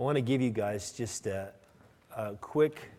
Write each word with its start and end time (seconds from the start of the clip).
I 0.00 0.02
want 0.02 0.16
to 0.16 0.22
give 0.22 0.40
you 0.40 0.48
guys 0.48 0.92
just 0.92 1.26
a, 1.26 1.50
a 2.16 2.32
quick 2.36 2.90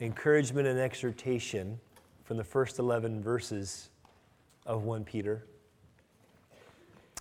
encouragement 0.00 0.66
and 0.66 0.80
exhortation 0.80 1.78
from 2.24 2.38
the 2.38 2.44
first 2.44 2.78
11 2.78 3.22
verses 3.22 3.90
of 4.64 4.84
1 4.84 5.04
Peter. 5.04 5.44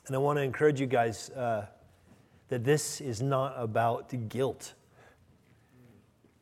And 0.06 0.16
I 0.16 0.20
want 0.20 0.38
to 0.38 0.42
encourage 0.42 0.80
you 0.80 0.88
guys 0.88 1.30
uh, 1.32 1.66
that 2.48 2.64
this 2.64 3.02
is 3.02 3.22
not 3.22 3.56
about 3.58 4.30
guilt. 4.30 4.74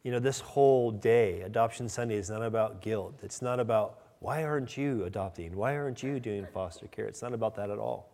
You 0.03 0.11
know, 0.11 0.19
this 0.19 0.39
whole 0.39 0.91
day, 0.91 1.41
Adoption 1.41 1.89
Sunday, 1.89 2.17
is 2.17 2.29
not 2.29 2.43
about 2.43 2.79
guilt. 2.79 3.15
It's 3.23 3.41
not 3.41 3.59
about 3.59 4.01
why 4.19 4.43
aren't 4.43 4.77
you 4.77 5.03
adopting? 5.05 5.55
Why 5.55 5.75
aren't 5.75 6.03
you 6.03 6.19
doing 6.19 6.45
foster 6.53 6.85
care? 6.85 7.07
It's 7.07 7.23
not 7.23 7.33
about 7.33 7.55
that 7.55 7.71
at 7.71 7.79
all. 7.79 8.11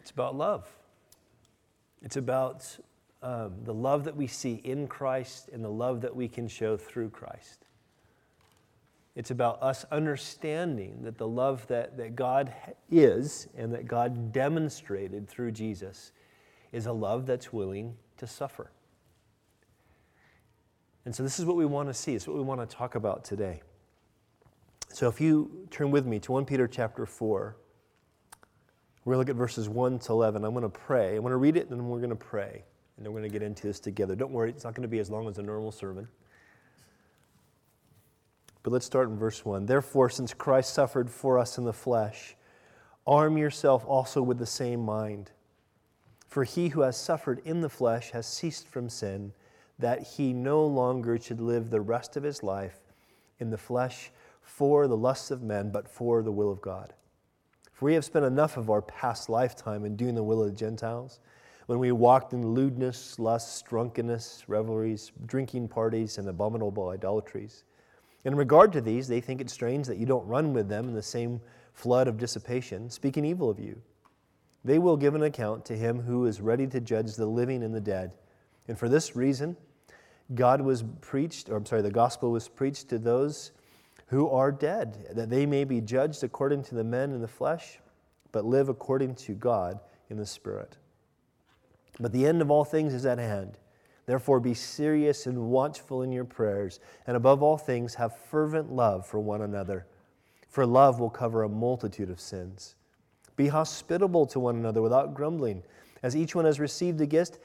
It's 0.00 0.12
about 0.12 0.36
love. 0.36 0.68
It's 2.04 2.16
about 2.16 2.78
um, 3.22 3.54
the 3.64 3.72
love 3.72 4.04
that 4.04 4.14
we 4.14 4.26
see 4.26 4.60
in 4.62 4.86
Christ 4.86 5.48
and 5.50 5.64
the 5.64 5.70
love 5.70 6.02
that 6.02 6.14
we 6.14 6.28
can 6.28 6.46
show 6.46 6.76
through 6.76 7.08
Christ. 7.08 7.64
It's 9.16 9.30
about 9.30 9.62
us 9.62 9.86
understanding 9.90 11.02
that 11.02 11.16
the 11.16 11.26
love 11.26 11.66
that, 11.68 11.96
that 11.96 12.14
God 12.14 12.52
is 12.90 13.48
and 13.56 13.72
that 13.72 13.86
God 13.86 14.32
demonstrated 14.32 15.28
through 15.28 15.52
Jesus 15.52 16.12
is 16.72 16.84
a 16.84 16.92
love 16.92 17.24
that's 17.24 17.52
willing 17.52 17.96
to 18.18 18.26
suffer. 18.26 18.70
And 21.06 21.14
so, 21.14 21.22
this 21.22 21.38
is 21.38 21.44
what 21.44 21.56
we 21.56 21.64
want 21.64 21.88
to 21.88 21.94
see. 21.94 22.14
It's 22.14 22.26
what 22.26 22.36
we 22.36 22.42
want 22.42 22.68
to 22.68 22.76
talk 22.76 22.94
about 22.94 23.24
today. 23.24 23.62
So, 24.88 25.08
if 25.08 25.20
you 25.20 25.68
turn 25.70 25.90
with 25.90 26.06
me 26.06 26.18
to 26.20 26.32
1 26.32 26.44
Peter 26.44 26.66
chapter 26.66 27.06
4, 27.06 27.56
we're 29.04 29.14
going 29.14 29.26
to 29.26 29.30
look 29.30 29.36
at 29.36 29.38
verses 29.38 29.68
1 29.68 29.98
to 30.00 30.12
11. 30.12 30.44
I'm 30.44 30.52
going 30.52 30.62
to 30.62 30.68
pray. 30.68 31.16
I'm 31.16 31.22
going 31.22 31.32
to 31.32 31.36
read 31.36 31.56
it 31.56 31.68
and 31.68 31.78
then 31.78 31.88
we're 31.88 31.98
going 31.98 32.10
to 32.10 32.16
pray. 32.16 32.64
And 32.96 33.04
then 33.04 33.12
we're 33.12 33.20
going 33.20 33.30
to 33.30 33.38
get 33.38 33.44
into 33.44 33.66
this 33.66 33.80
together. 33.80 34.14
Don't 34.14 34.32
worry, 34.32 34.50
it's 34.50 34.64
not 34.64 34.74
going 34.74 34.82
to 34.82 34.88
be 34.88 34.98
as 34.98 35.10
long 35.10 35.28
as 35.28 35.38
a 35.38 35.42
normal 35.42 35.72
sermon. 35.72 36.08
But 38.62 38.72
let's 38.72 38.86
start 38.86 39.10
in 39.10 39.18
verse 39.18 39.44
1. 39.44 39.66
Therefore, 39.66 40.08
since 40.08 40.32
Christ 40.32 40.72
suffered 40.72 41.10
for 41.10 41.38
us 41.38 41.58
in 41.58 41.64
the 41.64 41.72
flesh, 41.72 42.34
arm 43.06 43.36
yourself 43.36 43.84
also 43.84 44.22
with 44.22 44.38
the 44.38 44.46
same 44.46 44.80
mind. 44.80 45.32
For 46.26 46.44
he 46.44 46.68
who 46.68 46.80
has 46.80 46.96
suffered 46.96 47.42
in 47.44 47.60
the 47.60 47.68
flesh 47.68 48.10
has 48.12 48.26
ceased 48.26 48.66
from 48.66 48.88
sin, 48.88 49.34
that 49.78 50.02
he 50.02 50.32
no 50.32 50.64
longer 50.64 51.18
should 51.18 51.40
live 51.40 51.68
the 51.68 51.80
rest 51.80 52.16
of 52.16 52.22
his 52.22 52.42
life 52.42 52.80
in 53.38 53.50
the 53.50 53.58
flesh 53.58 54.10
for 54.40 54.86
the 54.86 54.96
lusts 54.96 55.30
of 55.30 55.42
men, 55.42 55.70
but 55.70 55.88
for 55.88 56.22
the 56.22 56.32
will 56.32 56.50
of 56.50 56.62
God. 56.62 56.94
For 57.74 57.86
we 57.86 57.94
have 57.94 58.04
spent 58.04 58.24
enough 58.24 58.56
of 58.56 58.70
our 58.70 58.80
past 58.82 59.28
lifetime 59.28 59.84
in 59.84 59.96
doing 59.96 60.14
the 60.14 60.22
will 60.22 60.42
of 60.42 60.48
the 60.48 60.56
Gentiles, 60.56 61.18
when 61.66 61.80
we 61.80 61.90
walked 61.90 62.32
in 62.32 62.54
lewdness, 62.54 63.18
lusts, 63.18 63.62
drunkenness, 63.62 64.44
revelries, 64.46 65.10
drinking 65.26 65.68
parties, 65.68 66.18
and 66.18 66.28
abominable 66.28 66.90
idolatries. 66.90 67.64
In 68.24 68.36
regard 68.36 68.72
to 68.74 68.80
these, 68.80 69.08
they 69.08 69.20
think 69.20 69.40
it 69.40 69.50
strange 69.50 69.86
that 69.88 69.98
you 69.98 70.06
don't 70.06 70.26
run 70.26 70.52
with 70.52 70.68
them 70.68 70.88
in 70.88 70.94
the 70.94 71.02
same 71.02 71.40
flood 71.72 72.06
of 72.06 72.16
dissipation, 72.16 72.88
speaking 72.88 73.24
evil 73.24 73.50
of 73.50 73.58
you. 73.58 73.82
They 74.64 74.78
will 74.78 74.96
give 74.96 75.16
an 75.16 75.24
account 75.24 75.64
to 75.66 75.76
him 75.76 76.00
who 76.00 76.26
is 76.26 76.40
ready 76.40 76.66
to 76.68 76.80
judge 76.80 77.16
the 77.16 77.26
living 77.26 77.64
and 77.64 77.74
the 77.74 77.80
dead. 77.80 78.12
And 78.68 78.78
for 78.78 78.88
this 78.88 79.16
reason, 79.16 79.56
God 80.34 80.60
was 80.60 80.84
preached, 81.00 81.50
or 81.50 81.56
I'm 81.56 81.66
sorry, 81.66 81.82
the 81.82 81.90
gospel 81.90 82.30
was 82.30 82.48
preached 82.48 82.88
to 82.90 82.98
those 82.98 83.50
who 84.06 84.28
are 84.28 84.52
dead, 84.52 85.08
that 85.12 85.30
they 85.30 85.46
may 85.46 85.64
be 85.64 85.80
judged 85.80 86.22
according 86.22 86.62
to 86.64 86.74
the 86.74 86.84
men 86.84 87.12
in 87.12 87.20
the 87.20 87.28
flesh, 87.28 87.78
but 88.32 88.44
live 88.44 88.68
according 88.68 89.14
to 89.14 89.32
God 89.32 89.80
in 90.10 90.16
the 90.16 90.26
Spirit. 90.26 90.76
But 91.98 92.12
the 92.12 92.26
end 92.26 92.42
of 92.42 92.50
all 92.50 92.64
things 92.64 92.92
is 92.92 93.06
at 93.06 93.18
hand. 93.18 93.58
Therefore, 94.06 94.40
be 94.40 94.54
serious 94.54 95.26
and 95.26 95.48
watchful 95.48 96.02
in 96.02 96.12
your 96.12 96.24
prayers, 96.24 96.80
and 97.06 97.16
above 97.16 97.42
all 97.42 97.56
things, 97.56 97.94
have 97.94 98.16
fervent 98.16 98.70
love 98.70 99.06
for 99.06 99.18
one 99.18 99.40
another, 99.40 99.86
for 100.48 100.66
love 100.66 101.00
will 101.00 101.10
cover 101.10 101.42
a 101.42 101.48
multitude 101.48 102.10
of 102.10 102.20
sins. 102.20 102.74
Be 103.36 103.48
hospitable 103.48 104.26
to 104.26 104.38
one 104.38 104.56
another 104.56 104.82
without 104.82 105.14
grumbling. 105.14 105.62
As 106.02 106.14
each 106.14 106.34
one 106.34 106.44
has 106.44 106.60
received 106.60 107.00
a 107.00 107.06
gift, 107.06 107.38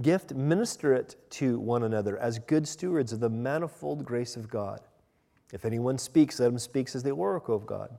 gift, 0.00 0.34
minister 0.34 0.94
it 0.94 1.16
to 1.30 1.58
one 1.58 1.82
another 1.82 2.16
as 2.18 2.38
good 2.38 2.66
stewards 2.66 3.12
of 3.12 3.20
the 3.20 3.28
manifold 3.28 4.04
grace 4.04 4.36
of 4.36 4.48
God. 4.48 4.80
If 5.52 5.64
anyone 5.64 5.98
speaks, 5.98 6.40
let 6.40 6.48
him 6.48 6.58
speak 6.58 6.94
as 6.94 7.02
the 7.02 7.10
oracle 7.10 7.54
of 7.54 7.66
God. 7.66 7.90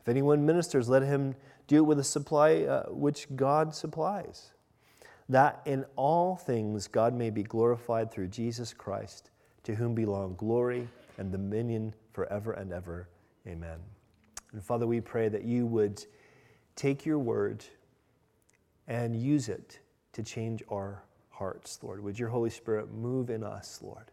If 0.00 0.08
anyone 0.08 0.44
ministers, 0.46 0.88
let 0.88 1.02
him 1.02 1.34
do 1.66 1.76
it 1.76 1.86
with 1.86 1.98
a 1.98 2.04
supply 2.04 2.62
uh, 2.62 2.84
which 2.90 3.26
God 3.36 3.74
supplies 3.74 4.52
that 5.30 5.62
in 5.64 5.84
all 5.94 6.34
things 6.34 6.88
God 6.88 7.14
may 7.14 7.30
be 7.30 7.44
glorified 7.44 8.10
through 8.10 8.26
Jesus 8.26 8.74
Christ, 8.74 9.30
to 9.62 9.76
whom 9.76 9.94
belong 9.94 10.34
glory 10.34 10.88
and 11.18 11.30
dominion 11.30 11.94
forever 12.12 12.52
and 12.52 12.72
ever. 12.72 13.08
Amen. 13.46 13.78
And 14.52 14.62
Father, 14.62 14.88
we 14.88 15.00
pray 15.00 15.28
that 15.28 15.44
you 15.44 15.66
would 15.66 16.04
take 16.74 17.06
your 17.06 17.20
word 17.20 17.64
and 18.88 19.14
use 19.14 19.48
it 19.48 19.78
to 20.14 20.24
change 20.24 20.64
our 20.68 21.04
hearts, 21.28 21.78
Lord. 21.80 22.02
Would 22.02 22.18
your 22.18 22.28
Holy 22.28 22.50
Spirit 22.50 22.92
move 22.92 23.30
in 23.30 23.44
us, 23.44 23.78
Lord, 23.80 24.10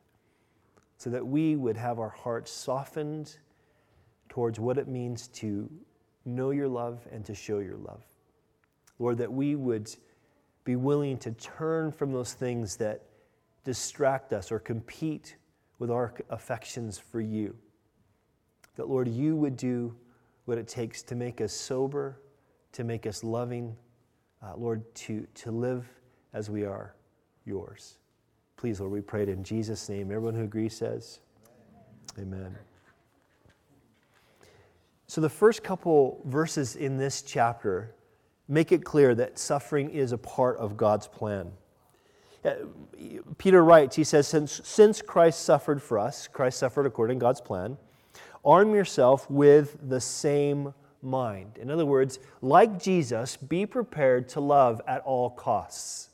so 0.98 1.10
that 1.12 1.26
we 1.26 1.56
would 1.56 1.78
have 1.78 2.00
our 2.00 2.10
hearts 2.10 2.52
softened 2.52 3.38
towards 4.30 4.60
what 4.60 4.78
it 4.78 4.88
means 4.88 5.28
to 5.30 5.70
know 6.26 6.52
your 6.52 6.68
love 6.68 7.08
and 7.12 7.26
to 7.26 7.34
show 7.34 7.60
your 7.60 7.78
love. 7.78 8.04
Lord, 9.00 9.18
that 9.20 9.32
we 9.32 9.56
would 9.56 9.90
be 10.64 10.76
willing 10.76 11.18
to 11.20 11.32
turn 11.32 11.92
from 11.92 12.12
those 12.12 12.34
things 12.34 12.76
that 12.78 13.04
distract 13.64 14.34
us 14.34 14.52
or 14.52 14.60
compete 14.60 15.38
with 15.80 15.92
our 15.92 16.14
affections 16.30 16.98
for 16.98 17.22
you. 17.22 17.56
That, 18.76 18.90
Lord, 18.90 19.08
you 19.08 19.36
would 19.36 19.56
do 19.56 19.96
what 20.46 20.58
it 20.58 20.68
takes 20.68 21.04
to 21.04 21.16
make 21.16 21.42
us 21.42 21.54
sober, 21.54 22.22
to 22.74 22.84
make 22.84 23.06
us 23.06 23.24
loving, 23.24 23.76
uh, 24.42 24.56
Lord, 24.56 24.84
to, 24.96 25.28
to 25.36 25.52
live 25.52 25.88
as 26.34 26.50
we 26.50 26.66
are 26.66 26.96
yours. 27.46 27.98
Please, 28.58 28.80
Lord, 28.80 28.92
we 28.92 29.02
pray 29.02 29.24
it 29.24 29.30
in 29.30 29.44
Jesus' 29.44 29.88
name. 29.88 30.12
Everyone 30.12 30.36
who 30.36 30.44
agrees 30.44 30.76
says, 30.76 31.20
Amen. 32.18 32.40
Amen. 32.40 32.58
So, 35.08 35.22
the 35.22 35.30
first 35.30 35.64
couple 35.64 36.22
verses 36.26 36.76
in 36.76 36.98
this 36.98 37.22
chapter 37.22 37.94
make 38.48 38.72
it 38.72 38.84
clear 38.84 39.14
that 39.16 39.38
suffering 39.38 39.90
is 39.90 40.12
a 40.12 40.18
part 40.18 40.58
of 40.58 40.76
God's 40.76 41.08
plan. 41.08 41.52
Uh, 42.44 42.52
Peter 43.38 43.64
writes, 43.64 43.96
he 43.96 44.04
says, 44.04 44.28
since, 44.28 44.62
since 44.64 45.02
Christ 45.02 45.44
suffered 45.44 45.82
for 45.82 46.00
us, 46.00 46.28
Christ 46.28 46.60
suffered 46.60 46.86
according 46.86 47.20
to 47.20 47.24
God's 47.24 47.42
plan, 47.42 47.78
arm 48.46 48.74
yourself 48.74 49.30
with 49.30 49.78
the 49.90 50.00
same 50.00 50.74
mind. 51.02 51.58
In 51.60 51.70
other 51.70 51.86
words, 51.86 52.20
like 52.42 52.82
Jesus, 52.82 53.38
be 53.38 53.66
prepared 53.66 54.30
to 54.30 54.40
love 54.40 54.82
at 54.88 55.02
all 55.02 55.30
costs. 55.30 56.10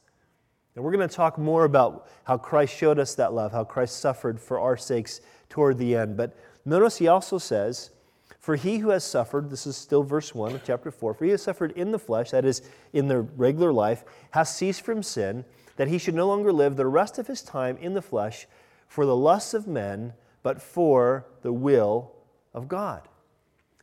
And 0.75 0.83
we're 0.83 0.91
going 0.91 1.07
to 1.07 1.15
talk 1.15 1.37
more 1.37 1.65
about 1.65 2.07
how 2.23 2.37
Christ 2.37 2.75
showed 2.75 2.99
us 2.99 3.15
that 3.15 3.33
love, 3.33 3.51
how 3.51 3.63
Christ 3.63 3.99
suffered 3.99 4.39
for 4.39 4.59
our 4.59 4.75
sakes 4.75 5.21
toward 5.49 5.77
the 5.77 5.95
end. 5.95 6.17
But 6.17 6.35
notice 6.65 6.97
he 6.97 7.07
also 7.07 7.37
says, 7.37 7.91
for 8.39 8.55
he 8.55 8.79
who 8.79 8.89
has 8.89 9.03
suffered, 9.03 9.49
this 9.49 9.65
is 9.65 9.77
still 9.77 10.03
verse 10.03 10.35
1 10.35 10.55
of 10.55 10.63
chapter 10.65 10.91
4, 10.91 11.13
for 11.13 11.23
he 11.25 11.31
has 11.31 11.41
suffered 11.41 11.71
in 11.73 11.91
the 11.91 11.99
flesh, 11.99 12.31
that 12.31 12.43
is, 12.43 12.61
in 12.91 13.07
the 13.07 13.21
regular 13.21 13.71
life, 13.71 14.03
has 14.31 14.53
ceased 14.53 14.81
from 14.81 15.01
sin, 15.01 15.45
that 15.77 15.87
he 15.87 15.97
should 15.97 16.15
no 16.15 16.27
longer 16.27 16.51
live 16.51 16.75
the 16.75 16.85
rest 16.85 17.17
of 17.17 17.27
his 17.27 17.41
time 17.41 17.77
in 17.77 17.93
the 17.93 18.01
flesh 18.01 18.47
for 18.87 19.05
the 19.05 19.15
lusts 19.15 19.53
of 19.53 19.67
men, 19.67 20.13
but 20.41 20.61
for 20.61 21.25
the 21.41 21.53
will 21.53 22.11
of 22.53 22.67
God. 22.67 23.07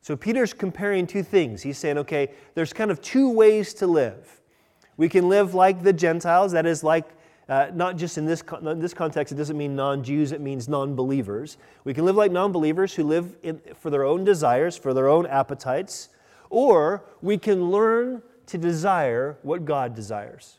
So 0.03 0.17
Peter's 0.17 0.53
comparing 0.53 1.07
two 1.07 1.23
things. 1.23 1.63
He's 1.63 1.79
saying, 1.79 1.99
okay, 1.99 2.31
there's 2.55 2.73
kind 2.73 2.91
of 2.91 3.01
two 3.01 3.31
ways 3.31 3.75
to 3.75 3.87
live. 3.87 4.40
We 5.01 5.09
can 5.09 5.31
live 5.31 5.55
like 5.55 5.83
the 5.83 5.95
Gentiles, 5.95 6.53
that 6.53 6.67
is, 6.67 6.85
like 6.85 7.07
uh, 7.49 7.69
not 7.73 7.97
just 7.97 8.19
in 8.19 8.27
this, 8.27 8.45
in 8.61 8.81
this 8.81 8.93
context, 8.93 9.33
it 9.33 9.37
doesn't 9.37 9.57
mean 9.57 9.75
non 9.75 10.05
Jews, 10.05 10.31
it 10.31 10.43
means 10.43 10.69
non 10.69 10.95
believers. 10.95 11.57
We 11.85 11.95
can 11.95 12.05
live 12.05 12.17
like 12.17 12.31
non 12.31 12.53
believers 12.53 12.93
who 12.93 13.05
live 13.05 13.35
in, 13.43 13.63
for 13.79 13.89
their 13.89 14.05
own 14.05 14.25
desires, 14.25 14.77
for 14.77 14.93
their 14.93 15.09
own 15.09 15.25
appetites, 15.25 16.11
or 16.51 17.03
we 17.23 17.39
can 17.39 17.71
learn 17.71 18.21
to 18.49 18.59
desire 18.59 19.39
what 19.41 19.65
God 19.65 19.95
desires. 19.95 20.59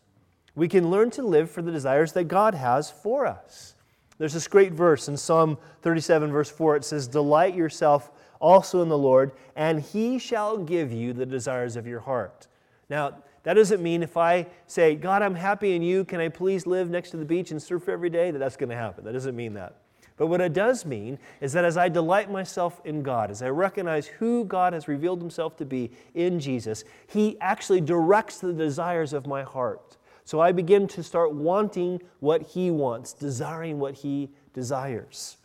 We 0.55 0.67
can 0.67 0.89
learn 0.89 1.11
to 1.11 1.21
live 1.21 1.51
for 1.51 1.61
the 1.61 1.71
desires 1.71 2.13
that 2.13 2.23
God 2.23 2.55
has 2.55 2.89
for 2.89 3.27
us. 3.27 3.75
There's 4.17 4.33
this 4.33 4.47
great 4.47 4.73
verse 4.73 5.07
in 5.07 5.17
Psalm 5.17 5.59
37, 5.83 6.31
verse 6.31 6.49
4. 6.49 6.77
It 6.77 6.85
says, 6.85 7.07
Delight 7.07 7.53
yourself 7.53 8.09
also 8.39 8.81
in 8.81 8.89
the 8.89 8.97
Lord, 8.97 9.33
and 9.55 9.81
he 9.81 10.17
shall 10.17 10.57
give 10.57 10.91
you 10.91 11.13
the 11.13 11.27
desires 11.27 11.75
of 11.75 11.85
your 11.85 11.99
heart. 11.99 12.47
Now, 12.89 13.21
that 13.43 13.55
doesn't 13.55 13.81
mean 13.81 14.03
if 14.03 14.17
I 14.17 14.47
say, 14.67 14.95
God, 14.95 15.21
I'm 15.21 15.35
happy 15.35 15.75
in 15.75 15.81
you, 15.81 16.05
can 16.05 16.19
I 16.19 16.29
please 16.29 16.67
live 16.67 16.89
next 16.89 17.11
to 17.11 17.17
the 17.17 17.25
beach 17.25 17.51
and 17.51 17.61
surf 17.61 17.89
every 17.89 18.09
day, 18.09 18.31
that 18.31 18.39
that's 18.39 18.57
going 18.57 18.69
to 18.69 18.75
happen. 18.75 19.03
That 19.03 19.13
doesn't 19.13 19.35
mean 19.35 19.53
that. 19.55 19.77
But 20.17 20.27
what 20.27 20.41
it 20.41 20.53
does 20.53 20.85
mean 20.85 21.17
is 21.39 21.51
that 21.53 21.65
as 21.65 21.77
I 21.77 21.89
delight 21.89 22.29
myself 22.29 22.79
in 22.85 23.01
God, 23.01 23.31
as 23.31 23.41
I 23.41 23.49
recognize 23.49 24.05
who 24.05 24.45
God 24.45 24.73
has 24.73 24.87
revealed 24.87 25.19
himself 25.19 25.57
to 25.57 25.65
be 25.65 25.89
in 26.13 26.39
Jesus, 26.39 26.83
he 27.07 27.39
actually 27.41 27.81
directs 27.81 28.37
the 28.37 28.53
desires 28.53 29.13
of 29.13 29.25
my 29.25 29.41
heart. 29.41 29.97
So 30.23 30.39
I 30.39 30.51
begin 30.51 30.87
to 30.89 31.01
start 31.01 31.33
wanting 31.33 32.01
what 32.19 32.43
he 32.43 32.69
wants, 32.69 33.13
desiring 33.13 33.79
what 33.79 33.95
he 33.95 34.29
desires. 34.53 35.37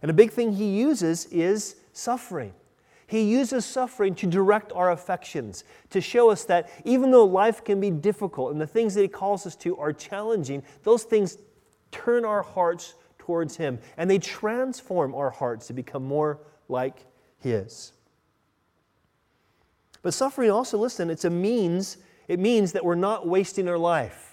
And 0.00 0.10
a 0.10 0.14
big 0.14 0.30
thing 0.30 0.52
he 0.52 0.78
uses 0.78 1.26
is 1.26 1.76
suffering. 1.92 2.52
He 3.08 3.22
uses 3.22 3.64
suffering 3.64 4.14
to 4.16 4.26
direct 4.26 4.70
our 4.72 4.92
affections, 4.92 5.64
to 5.88 6.00
show 6.00 6.30
us 6.30 6.44
that 6.44 6.70
even 6.84 7.10
though 7.10 7.24
life 7.24 7.64
can 7.64 7.80
be 7.80 7.90
difficult 7.90 8.52
and 8.52 8.60
the 8.60 8.66
things 8.66 8.94
that 8.94 9.00
He 9.00 9.08
calls 9.08 9.46
us 9.46 9.56
to 9.56 9.78
are 9.78 9.94
challenging, 9.94 10.62
those 10.82 11.04
things 11.04 11.38
turn 11.90 12.26
our 12.26 12.42
hearts 12.42 12.94
towards 13.16 13.56
Him 13.56 13.78
and 13.96 14.10
they 14.10 14.18
transform 14.18 15.14
our 15.14 15.30
hearts 15.30 15.68
to 15.68 15.72
become 15.72 16.04
more 16.04 16.38
like 16.68 17.06
His. 17.38 17.94
But 20.02 20.12
suffering 20.12 20.50
also, 20.50 20.76
listen, 20.76 21.08
it's 21.08 21.24
a 21.24 21.30
means, 21.30 21.96
it 22.28 22.38
means 22.38 22.72
that 22.72 22.84
we're 22.84 22.94
not 22.94 23.26
wasting 23.26 23.68
our 23.68 23.78
life. 23.78 24.27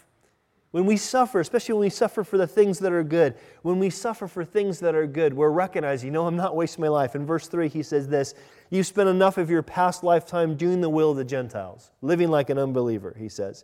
When 0.76 0.86
we 0.86 0.98
suffer, 0.98 1.40
especially 1.40 1.72
when 1.76 1.86
we 1.86 1.90
suffer 1.90 2.22
for 2.26 2.38
the 2.38 2.48
things 2.48 2.80
that 2.80 2.92
are 2.92 3.02
good, 3.02 3.36
when 3.62 3.80
we 3.80 3.90
suffer 3.90 4.28
for 4.28 4.44
things 4.44 4.82
that 4.82 4.94
are 4.94 5.08
good, 5.08 5.34
we're 5.34 5.50
recognizing, 5.50 6.12
no, 6.12 6.28
I'm 6.28 6.36
not 6.36 6.54
wasting 6.54 6.82
my 6.82 6.90
life. 6.90 7.16
In 7.16 7.26
verse 7.26 7.48
3, 7.48 7.70
he 7.70 7.82
says 7.82 8.10
this 8.10 8.34
You've 8.70 8.86
spent 8.86 9.08
enough 9.08 9.38
of 9.38 9.50
your 9.50 9.62
past 9.64 10.04
lifetime 10.04 10.58
doing 10.58 10.82
the 10.82 10.90
will 10.90 11.12
of 11.12 11.16
the 11.16 11.24
Gentiles, 11.24 11.92
living 12.02 12.30
like 12.30 12.50
an 12.50 12.58
unbeliever, 12.58 13.16
he 13.18 13.30
says. 13.30 13.64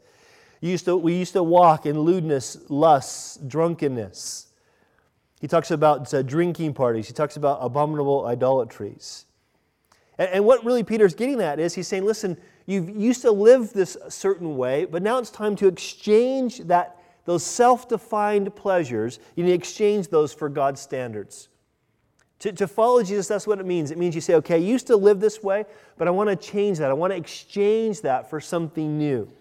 used 0.61 0.85
to, 0.85 0.95
we 0.95 1.13
used 1.13 1.33
to 1.33 1.43
walk 1.43 1.85
in 1.85 1.99
lewdness, 1.99 2.57
lust, 2.69 3.45
drunkenness. 3.45 4.47
He 5.41 5.49
talks 5.49 5.69
about 5.69 6.13
uh, 6.13 6.21
drinking 6.21 6.75
parties, 6.75 7.07
he 7.07 7.13
talks 7.13 7.35
about 7.35 7.59
abominable 7.61 8.25
idolatries. 8.25 9.25
And, 10.17 10.29
and 10.29 10.45
what 10.45 10.63
really 10.63 10.83
Peter's 10.83 11.13
getting 11.13 11.41
at 11.41 11.59
is 11.59 11.73
he's 11.73 11.89
saying, 11.89 12.05
listen, 12.05 12.37
you 12.67 12.83
used 12.83 13.21
to 13.23 13.31
live 13.31 13.73
this 13.73 13.97
certain 14.07 14.55
way, 14.55 14.85
but 14.85 15.03
now 15.03 15.17
it's 15.17 15.29
time 15.29 15.57
to 15.57 15.67
exchange 15.67 16.59
that 16.59 16.99
those 17.25 17.43
self 17.45 17.87
defined 17.87 18.55
pleasures, 18.55 19.19
you 19.35 19.43
need 19.43 19.51
to 19.51 19.55
exchange 19.55 20.07
those 20.07 20.33
for 20.33 20.49
God's 20.49 20.81
standards. 20.81 21.49
To, 22.39 22.51
to 22.53 22.67
follow 22.67 23.03
Jesus, 23.03 23.27
that's 23.27 23.45
what 23.45 23.59
it 23.59 23.65
means. 23.67 23.91
It 23.91 23.99
means 23.99 24.15
you 24.15 24.21
say, 24.21 24.33
okay, 24.35 24.55
I 24.55 24.57
used 24.57 24.87
to 24.87 24.95
live 24.95 25.19
this 25.19 25.43
way, 25.43 25.65
but 25.97 26.07
I 26.07 26.11
want 26.11 26.29
to 26.29 26.35
change 26.35 26.79
that. 26.79 26.89
I 26.89 26.93
want 26.93 27.13
to 27.13 27.17
exchange 27.17 28.01
that 28.01 28.29
for 28.29 28.39
something 28.39 28.97
new. 28.97 29.31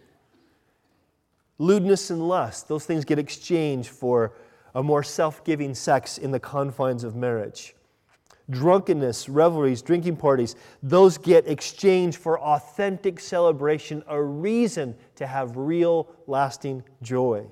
Lewdness 1.57 2.11
and 2.11 2.29
lust, 2.29 2.69
those 2.69 2.85
things 2.85 3.07
get 3.07 3.19
exchanged 3.19 3.89
for 3.89 4.35
a 4.75 4.83
more 4.83 5.03
self 5.03 5.43
giving 5.45 5.75
sex 5.75 6.19
in 6.19 6.31
the 6.31 6.41
confines 6.41 7.03
of 7.03 7.17
marriage. 7.17 7.75
Drunkenness, 8.51 9.29
revelries, 9.29 9.81
drinking 9.81 10.17
parties, 10.17 10.57
those 10.83 11.17
get 11.17 11.47
exchanged 11.47 12.19
for 12.19 12.39
authentic 12.39 13.21
celebration, 13.21 14.03
a 14.09 14.21
reason 14.21 14.95
to 15.17 15.27
have 15.27 15.57
real, 15.57 16.09
lasting 16.27 16.83
joy 17.01 17.47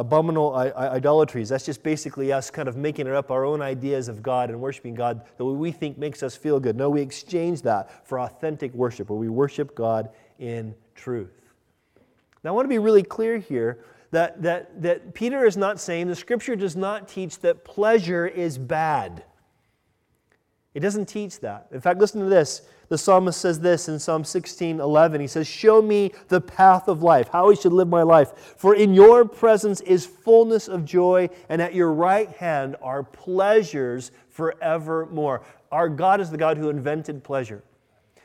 abominable 0.00 0.54
idolatries. 0.54 1.50
That's 1.50 1.66
just 1.66 1.82
basically 1.82 2.32
us 2.32 2.50
kind 2.50 2.68
of 2.68 2.76
making 2.76 3.06
it 3.06 3.12
up 3.12 3.30
our 3.30 3.44
own 3.44 3.60
ideas 3.60 4.08
of 4.08 4.22
God 4.22 4.48
and 4.48 4.58
worshiping 4.58 4.94
God 4.94 5.26
the 5.36 5.44
way 5.44 5.52
we 5.52 5.72
think 5.72 5.98
makes 5.98 6.22
us 6.22 6.34
feel 6.34 6.58
good. 6.58 6.74
No, 6.74 6.88
we 6.88 7.02
exchange 7.02 7.60
that 7.62 8.06
for 8.08 8.20
authentic 8.20 8.72
worship, 8.72 9.10
where 9.10 9.18
we 9.18 9.28
worship 9.28 9.74
God 9.74 10.08
in 10.38 10.74
truth. 10.94 11.42
Now, 12.42 12.50
I 12.50 12.52
want 12.54 12.64
to 12.64 12.70
be 12.70 12.78
really 12.78 13.02
clear 13.02 13.36
here 13.36 13.84
that, 14.10 14.40
that, 14.42 14.80
that 14.80 15.12
Peter 15.12 15.44
is 15.44 15.58
not 15.58 15.78
saying 15.78 16.08
the 16.08 16.16
scripture 16.16 16.56
does 16.56 16.76
not 16.76 17.06
teach 17.06 17.38
that 17.40 17.62
pleasure 17.64 18.26
is 18.26 18.56
bad. 18.56 19.24
It 20.72 20.80
doesn't 20.80 21.06
teach 21.06 21.40
that. 21.40 21.66
In 21.72 21.80
fact, 21.82 22.00
listen 22.00 22.20
to 22.20 22.26
this. 22.26 22.62
The 22.90 22.98
psalmist 22.98 23.40
says 23.40 23.60
this 23.60 23.88
in 23.88 24.00
Psalm 24.00 24.24
16 24.24 24.80
11. 24.80 25.20
He 25.20 25.28
says, 25.28 25.46
Show 25.46 25.80
me 25.80 26.12
the 26.26 26.40
path 26.40 26.88
of 26.88 27.04
life, 27.04 27.28
how 27.28 27.48
I 27.48 27.54
should 27.54 27.72
live 27.72 27.86
my 27.86 28.02
life. 28.02 28.56
For 28.56 28.74
in 28.74 28.94
your 28.94 29.24
presence 29.24 29.80
is 29.82 30.04
fullness 30.04 30.66
of 30.66 30.84
joy, 30.84 31.30
and 31.48 31.62
at 31.62 31.72
your 31.72 31.92
right 31.92 32.28
hand 32.28 32.74
are 32.82 33.04
pleasures 33.04 34.10
forevermore. 34.28 35.42
Our 35.70 35.88
God 35.88 36.20
is 36.20 36.32
the 36.32 36.36
God 36.36 36.56
who 36.56 36.68
invented 36.68 37.22
pleasure. 37.22 37.62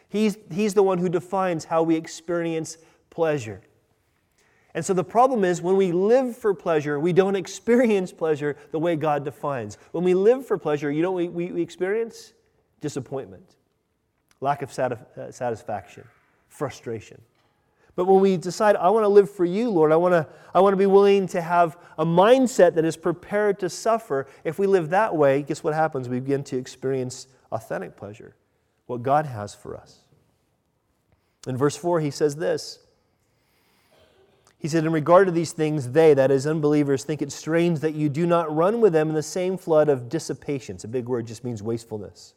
He's, 0.10 0.36
he's 0.52 0.74
the 0.74 0.82
one 0.82 0.98
who 0.98 1.10
defines 1.10 1.66
how 1.66 1.84
we 1.84 1.96
experience 1.96 2.80
pleasure. 3.12 3.62
And 4.74 4.84
so 4.84 4.96
the 4.96 5.04
problem 5.04 5.46
is 5.46 5.62
when 5.62 5.78
we 5.78 5.92
live 5.92 6.36
for 6.36 6.56
pleasure, 6.56 7.00
we 7.00 7.14
don't 7.14 7.36
experience 7.46 8.12
pleasure 8.12 8.58
the 8.72 8.80
way 8.80 8.96
God 8.96 9.24
defines. 9.24 9.78
When 9.92 10.04
we 10.04 10.16
live 10.16 10.44
for 10.44 10.58
pleasure, 10.58 10.92
you 10.92 11.04
know 11.04 11.12
what 11.12 11.32
we, 11.32 11.52
we 11.52 11.62
experience? 11.62 12.34
Disappointment, 12.82 13.56
lack 14.42 14.62
of 14.62 14.78
uh, 14.78 15.32
satisfaction, 15.32 16.04
frustration. 16.48 17.22
But 17.96 18.06
when 18.06 18.20
we 18.20 18.36
decide, 18.36 18.76
I 18.76 18.90
want 18.90 19.06
to 19.06 19.10
live 19.10 19.30
for 19.30 19.46
you, 19.46 19.70
Lord, 19.70 19.92
I 19.92 19.96
want, 19.96 20.12
to, 20.12 20.28
I 20.54 20.60
want 20.60 20.74
to 20.74 20.78
be 20.78 20.86
willing 20.86 21.28
to 21.28 21.42
have 21.42 21.78
a 21.98 22.06
mindset 22.06 22.76
that 22.76 22.84
is 22.84 22.98
prepared 22.98 23.60
to 23.60 23.70
suffer, 23.70 24.28
if 24.44 24.60
we 24.60 24.68
live 24.68 24.90
that 24.90 25.16
way, 25.16 25.44
guess 25.44 25.64
what 25.64 25.74
happens? 25.74 26.10
We 26.10 26.20
begin 26.20 26.44
to 26.46 26.58
experience 26.58 27.28
authentic 27.52 27.96
pleasure, 27.96 28.36
what 28.86 29.02
God 29.02 29.26
has 29.26 29.56
for 29.56 29.78
us. 29.78 30.00
In 31.48 31.56
verse 31.56 31.78
4, 31.78 32.02
he 32.02 32.12
says 32.12 32.36
this 32.36 32.80
he 34.66 34.70
said, 34.70 34.84
In 34.84 34.92
regard 34.92 35.28
to 35.28 35.32
these 35.32 35.52
things, 35.52 35.92
they, 35.92 36.16
that 36.16 36.32
is, 36.32 36.48
unbelievers, 36.48 37.04
think 37.04 37.22
it 37.22 37.32
strange 37.32 37.82
that 37.82 37.94
you 37.94 38.10
do 38.10 38.26
not 38.26 38.54
run 38.54 38.82
with 38.82 38.94
them 38.94 39.10
in 39.10 39.14
the 39.14 39.22
same 39.22 39.60
flood 39.60 39.90
of 39.90 40.10
dissipation. 40.10 40.74
It's 40.74 40.84
a 40.84 40.88
big 40.88 41.08
word, 41.08 41.28
just 41.28 41.44
means 41.44 41.62
wastefulness. 41.62 42.34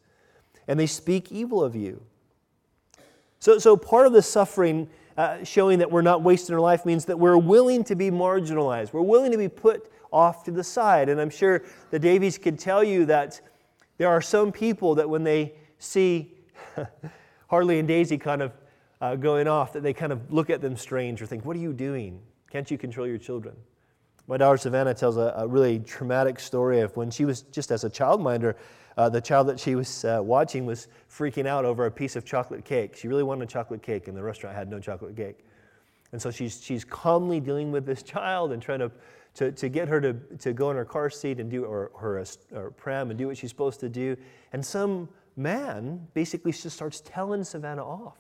And 0.69 0.79
they 0.79 0.87
speak 0.87 1.33
evil 1.33 1.65
of 1.65 1.75
you. 1.75 2.03
So, 3.41 3.59
so 3.59 3.77
part 3.77 4.07
of 4.07 4.13
the 4.13 4.23
suffering 4.23 4.89
uh, 5.17 5.43
showing 5.43 5.81
that 5.81 5.91
we're 5.91 6.03
not 6.03 6.23
wasting 6.23 6.55
our 6.55 6.61
life 6.61 6.87
means 6.87 7.07
that 7.07 7.19
we're 7.19 7.37
willing 7.37 7.83
to 7.85 7.97
be 7.97 8.11
marginalized. 8.11 8.93
We're 8.93 9.03
willing 9.03 9.33
to 9.33 9.39
be 9.39 9.49
put 9.49 9.91
off 10.13 10.45
to 10.45 10.51
the 10.51 10.63
side. 10.63 11.09
And 11.09 11.21
I'm 11.21 11.31
sure 11.31 11.63
the 11.91 11.99
Davies 11.99 12.39
could 12.39 12.59
tell 12.59 12.85
you 12.85 13.07
that 13.07 13.41
there 13.97 14.09
are 14.09 14.21
some 14.21 14.53
people 14.53 14.95
that 14.97 15.11
when 15.11 15.25
they 15.25 15.55
see 15.79 16.35
Harley 17.49 17.79
and 17.79 17.89
Daisy 17.89 18.19
kind 18.19 18.43
of 18.43 18.53
uh, 19.01 19.17
going 19.17 19.49
off 19.49 19.73
that 19.73 19.83
they 19.83 19.93
kind 19.93 20.13
of 20.13 20.33
look 20.33 20.51
at 20.51 20.61
them 20.61 20.77
strange 20.77 21.21
or 21.23 21.27
think, 21.27 21.45
What 21.45 21.57
are 21.57 21.61
you 21.61 21.73
doing? 21.73 22.21
Can't 22.51 22.71
you 22.71 22.79
control 22.79 23.07
your 23.07 23.19
children? 23.19 23.57
My 24.29 24.37
daughter 24.37 24.59
Savannah 24.59 24.93
tells 24.93 25.17
a, 25.17 25.33
a 25.39 25.49
really 25.49 25.79
traumatic 25.81 26.39
story 26.39 26.81
of 26.81 26.95
when 26.97 27.11
she 27.11 27.25
was 27.25 27.43
just 27.43 27.71
as 27.71 27.85
a 27.85 27.91
childminder, 27.91 28.57
uh, 28.99 29.09
the 29.09 29.23
child 29.23 29.47
that 29.49 29.59
she 29.59 29.75
was 29.75 30.05
uh, 30.05 30.21
watching 30.23 30.67
was 30.67 30.89
freaking 31.11 31.47
out 31.47 31.65
over 31.65 31.87
a 31.87 31.91
piece 31.91 32.15
of 32.15 32.27
chocolate 32.27 32.65
cake. 32.65 32.95
She 32.95 33.09
really 33.09 33.23
wanted 33.23 33.45
a 33.45 33.47
chocolate 33.51 33.83
cake, 33.83 34.07
and 34.07 34.15
the 34.17 34.23
restaurant 34.23 34.55
had 34.55 34.69
no 34.69 34.81
chocolate 34.81 35.17
cake. 35.17 35.47
And 36.13 36.21
so 36.21 36.31
she's, 36.31 36.63
she's 36.63 36.85
calmly 36.85 37.41
dealing 37.41 37.73
with 37.73 37.87
this 37.87 38.03
child 38.03 38.53
and 38.53 38.61
trying 38.61 38.81
to, 38.81 38.91
to, 39.35 39.51
to 39.53 39.69
get 39.71 39.89
her 39.89 40.01
to, 40.01 40.13
to 40.41 40.53
go 40.53 40.71
in 40.71 40.77
her 40.77 40.85
car 40.85 41.09
seat 41.09 41.41
and 41.41 41.51
do, 41.51 41.65
or 41.65 41.91
her 41.99 42.23
or 42.53 42.71
pram 42.73 43.09
and 43.09 43.19
do 43.19 43.29
what 43.29 43.39
she's 43.39 43.51
supposed 43.51 43.81
to 43.81 43.89
do. 43.89 44.15
And 44.53 44.65
some 44.65 45.09
man 45.37 46.07
basically 46.13 46.53
just 46.53 46.77
starts 46.77 47.01
telling 47.01 47.45
Savannah 47.45 47.85
off. 47.85 48.19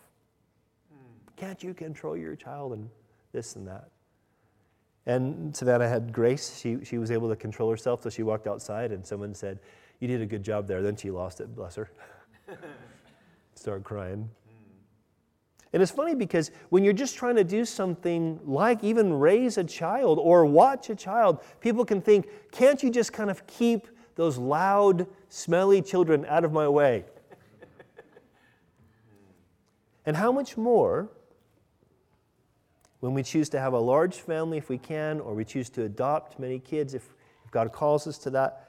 Can't 1.36 1.62
you 1.62 1.74
control 1.74 2.16
your 2.16 2.34
child? 2.34 2.72
And 2.72 2.88
this 3.32 3.56
and 3.56 3.68
that. 3.68 3.90
And 5.06 5.56
Savannah 5.56 5.88
had 5.88 6.12
grace. 6.12 6.58
She, 6.58 6.84
she 6.84 6.98
was 6.98 7.10
able 7.10 7.28
to 7.28 7.36
control 7.36 7.70
herself, 7.70 8.02
so 8.02 8.10
she 8.10 8.22
walked 8.22 8.46
outside, 8.46 8.92
and 8.92 9.06
someone 9.06 9.34
said, 9.34 9.60
You 10.00 10.08
did 10.08 10.20
a 10.20 10.26
good 10.26 10.42
job 10.42 10.66
there. 10.66 10.82
Then 10.82 10.96
she 10.96 11.10
lost 11.10 11.40
it, 11.40 11.54
bless 11.54 11.76
her. 11.76 11.90
Started 13.54 13.84
crying. 13.84 14.28
And 15.72 15.82
it's 15.82 15.92
funny 15.92 16.14
because 16.14 16.50
when 16.70 16.82
you're 16.82 16.94
just 16.94 17.16
trying 17.16 17.36
to 17.36 17.44
do 17.44 17.64
something 17.64 18.40
like 18.44 18.82
even 18.82 19.12
raise 19.12 19.58
a 19.58 19.64
child 19.64 20.18
or 20.18 20.46
watch 20.46 20.88
a 20.88 20.94
child, 20.94 21.42
people 21.60 21.84
can 21.84 22.00
think, 22.00 22.28
can't 22.52 22.82
you 22.82 22.90
just 22.90 23.12
kind 23.12 23.30
of 23.30 23.46
keep 23.46 23.86
those 24.14 24.38
loud, 24.38 25.06
smelly 25.28 25.82
children 25.82 26.24
out 26.26 26.44
of 26.44 26.52
my 26.52 26.66
way? 26.66 27.04
and 30.06 30.16
how 30.16 30.32
much 30.32 30.56
more 30.56 31.10
when 33.00 33.14
we 33.14 33.22
choose 33.22 33.48
to 33.50 33.60
have 33.60 33.72
a 33.72 33.78
large 33.78 34.16
family, 34.16 34.58
if 34.58 34.68
we 34.68 34.78
can, 34.78 35.20
or 35.20 35.34
we 35.34 35.44
choose 35.44 35.70
to 35.70 35.84
adopt 35.84 36.38
many 36.38 36.58
kids, 36.58 36.94
if, 36.94 37.14
if 37.44 37.50
God 37.50 37.72
calls 37.72 38.06
us 38.06 38.18
to 38.18 38.30
that, 38.30 38.68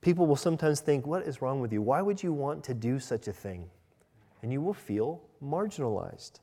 people 0.00 0.26
will 0.26 0.36
sometimes 0.36 0.80
think, 0.80 1.06
What 1.06 1.22
is 1.22 1.42
wrong 1.42 1.60
with 1.60 1.72
you? 1.72 1.82
Why 1.82 2.00
would 2.02 2.22
you 2.22 2.32
want 2.32 2.64
to 2.64 2.74
do 2.74 2.98
such 2.98 3.28
a 3.28 3.32
thing? 3.32 3.68
And 4.42 4.52
you 4.52 4.60
will 4.60 4.74
feel 4.74 5.20
marginalized. 5.42 6.40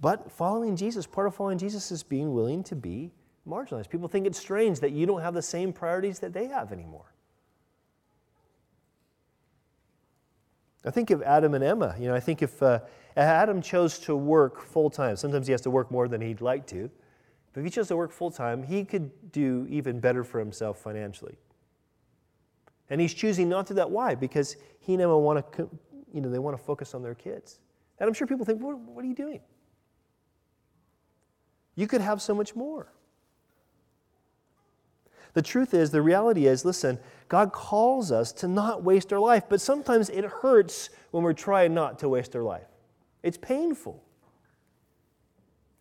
But 0.00 0.30
following 0.30 0.76
Jesus, 0.76 1.06
part 1.06 1.26
of 1.26 1.34
following 1.34 1.58
Jesus 1.58 1.90
is 1.90 2.02
being 2.02 2.34
willing 2.34 2.62
to 2.64 2.76
be 2.76 3.10
marginalized. 3.48 3.90
People 3.90 4.08
think 4.08 4.26
it's 4.26 4.38
strange 4.38 4.80
that 4.80 4.92
you 4.92 5.06
don't 5.06 5.22
have 5.22 5.34
the 5.34 5.42
same 5.42 5.72
priorities 5.72 6.18
that 6.20 6.32
they 6.32 6.46
have 6.46 6.72
anymore. 6.72 7.14
I 10.84 10.90
think 10.90 11.10
of 11.10 11.22
Adam 11.22 11.54
and 11.54 11.64
Emma. 11.64 11.94
You 11.98 12.08
know, 12.08 12.14
I 12.14 12.20
think 12.20 12.42
if 12.42 12.62
uh, 12.62 12.80
Uh, 13.16 13.20
Adam 13.20 13.62
chose 13.62 13.98
to 14.00 14.16
work 14.16 14.60
full 14.60 14.90
time, 14.90 15.16
sometimes 15.16 15.46
he 15.46 15.52
has 15.52 15.60
to 15.62 15.70
work 15.70 15.90
more 15.90 16.08
than 16.08 16.20
he'd 16.20 16.40
like 16.40 16.66
to, 16.66 16.90
but 17.52 17.60
if 17.60 17.64
he 17.64 17.70
chose 17.70 17.88
to 17.88 17.96
work 17.96 18.10
full 18.10 18.30
time, 18.30 18.62
he 18.62 18.84
could 18.84 19.32
do 19.32 19.66
even 19.70 20.00
better 20.00 20.24
for 20.24 20.40
himself 20.40 20.78
financially. 20.78 21.36
And 22.90 23.00
he's 23.00 23.14
choosing 23.14 23.48
not 23.48 23.66
to 23.68 23.74
do 23.74 23.76
that. 23.76 23.90
Why? 23.90 24.14
Because 24.14 24.56
he 24.80 24.94
and 24.94 25.02
Emma 25.02 25.16
want 25.16 25.52
to, 25.52 25.70
you 26.12 26.20
know, 26.20 26.28
they 26.28 26.38
want 26.38 26.56
to 26.56 26.62
focus 26.62 26.94
on 26.94 27.02
their 27.02 27.14
kids. 27.14 27.60
And 27.98 28.08
I'm 28.08 28.14
sure 28.14 28.26
people 28.26 28.44
think, 28.44 28.60
what, 28.60 28.78
what 28.78 29.04
are 29.04 29.08
you 29.08 29.14
doing? 29.14 29.40
You 31.76 31.86
could 31.86 32.00
have 32.00 32.20
so 32.20 32.34
much 32.34 32.54
more. 32.54 32.92
The 35.32 35.42
truth 35.42 35.74
is, 35.74 35.90
the 35.90 36.02
reality 36.02 36.46
is, 36.46 36.64
listen, 36.64 36.98
God 37.28 37.52
calls 37.52 38.12
us 38.12 38.32
to 38.34 38.48
not 38.48 38.84
waste 38.84 39.12
our 39.12 39.18
life, 39.18 39.44
but 39.48 39.60
sometimes 39.60 40.08
it 40.10 40.24
hurts 40.24 40.90
when 41.10 41.24
we're 41.24 41.32
trying 41.32 41.74
not 41.74 41.98
to 42.00 42.08
waste 42.08 42.36
our 42.36 42.42
life. 42.42 42.66
It's 43.24 43.38
painful. 43.38 44.04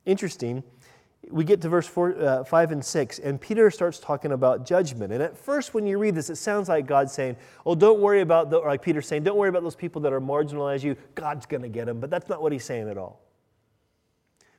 Interesting. 0.05 0.63
We 1.29 1.43
get 1.43 1.61
to 1.61 1.69
verse 1.69 1.87
four, 1.87 2.17
uh, 2.17 2.43
5 2.43 2.71
and 2.71 2.83
6, 2.83 3.19
and 3.19 3.39
Peter 3.39 3.69
starts 3.69 3.99
talking 3.99 4.31
about 4.31 4.65
judgment. 4.65 5.13
And 5.13 5.21
at 5.21 5.37
first, 5.37 5.73
when 5.73 5.85
you 5.85 5.97
read 5.97 6.15
this, 6.15 6.29
it 6.29 6.37
sounds 6.37 6.69
like 6.69 6.85
God 6.85 7.11
saying, 7.11 7.35
Oh, 7.65 7.75
don't 7.75 7.99
worry 7.99 8.21
about, 8.21 8.49
the, 8.49 8.59
like 8.59 8.81
Peter 8.81 9.01
saying, 9.01 9.23
Don't 9.23 9.37
worry 9.37 9.49
about 9.49 9.63
those 9.63 9.75
people 9.75 10.01
that 10.01 10.13
are 10.13 10.21
marginalized 10.21 10.83
you. 10.83 10.95
God's 11.15 11.45
going 11.45 11.61
to 11.61 11.69
get 11.69 11.85
them. 11.85 11.99
But 11.99 12.09
that's 12.09 12.29
not 12.29 12.41
what 12.41 12.51
he's 12.51 12.65
saying 12.65 12.89
at 12.89 12.97
all. 12.97 13.21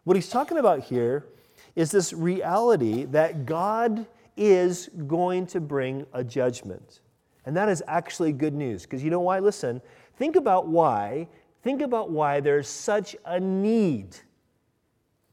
What 0.05 0.17
he's 0.17 0.29
talking 0.29 0.59
about 0.59 0.81
here 0.81 1.27
is 1.75 1.91
this 1.91 2.13
reality 2.13 3.05
that 3.07 3.47
God 3.47 4.07
is 4.37 4.91
going 5.07 5.47
to 5.49 5.61
bring 5.61 6.07
a 6.13 6.23
judgment. 6.23 7.01
And 7.47 7.57
that 7.57 7.69
is 7.69 7.83
actually 7.87 8.33
good 8.33 8.55
news 8.55 8.83
because 8.83 9.03
you 9.03 9.11
know 9.11 9.21
why? 9.21 9.39
Listen, 9.39 9.81
think 10.17 10.37
about 10.37 10.67
why. 10.69 11.29
Think 11.65 11.81
about 11.81 12.11
why 12.11 12.41
there's 12.41 12.69
such 12.69 13.17
a 13.25 13.41
need 13.41 14.15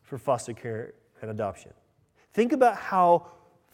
for 0.02 0.18
foster 0.18 0.54
care 0.54 0.94
and 1.22 1.30
adoption. 1.30 1.74
Think 2.34 2.54
about 2.54 2.78
how 2.78 3.28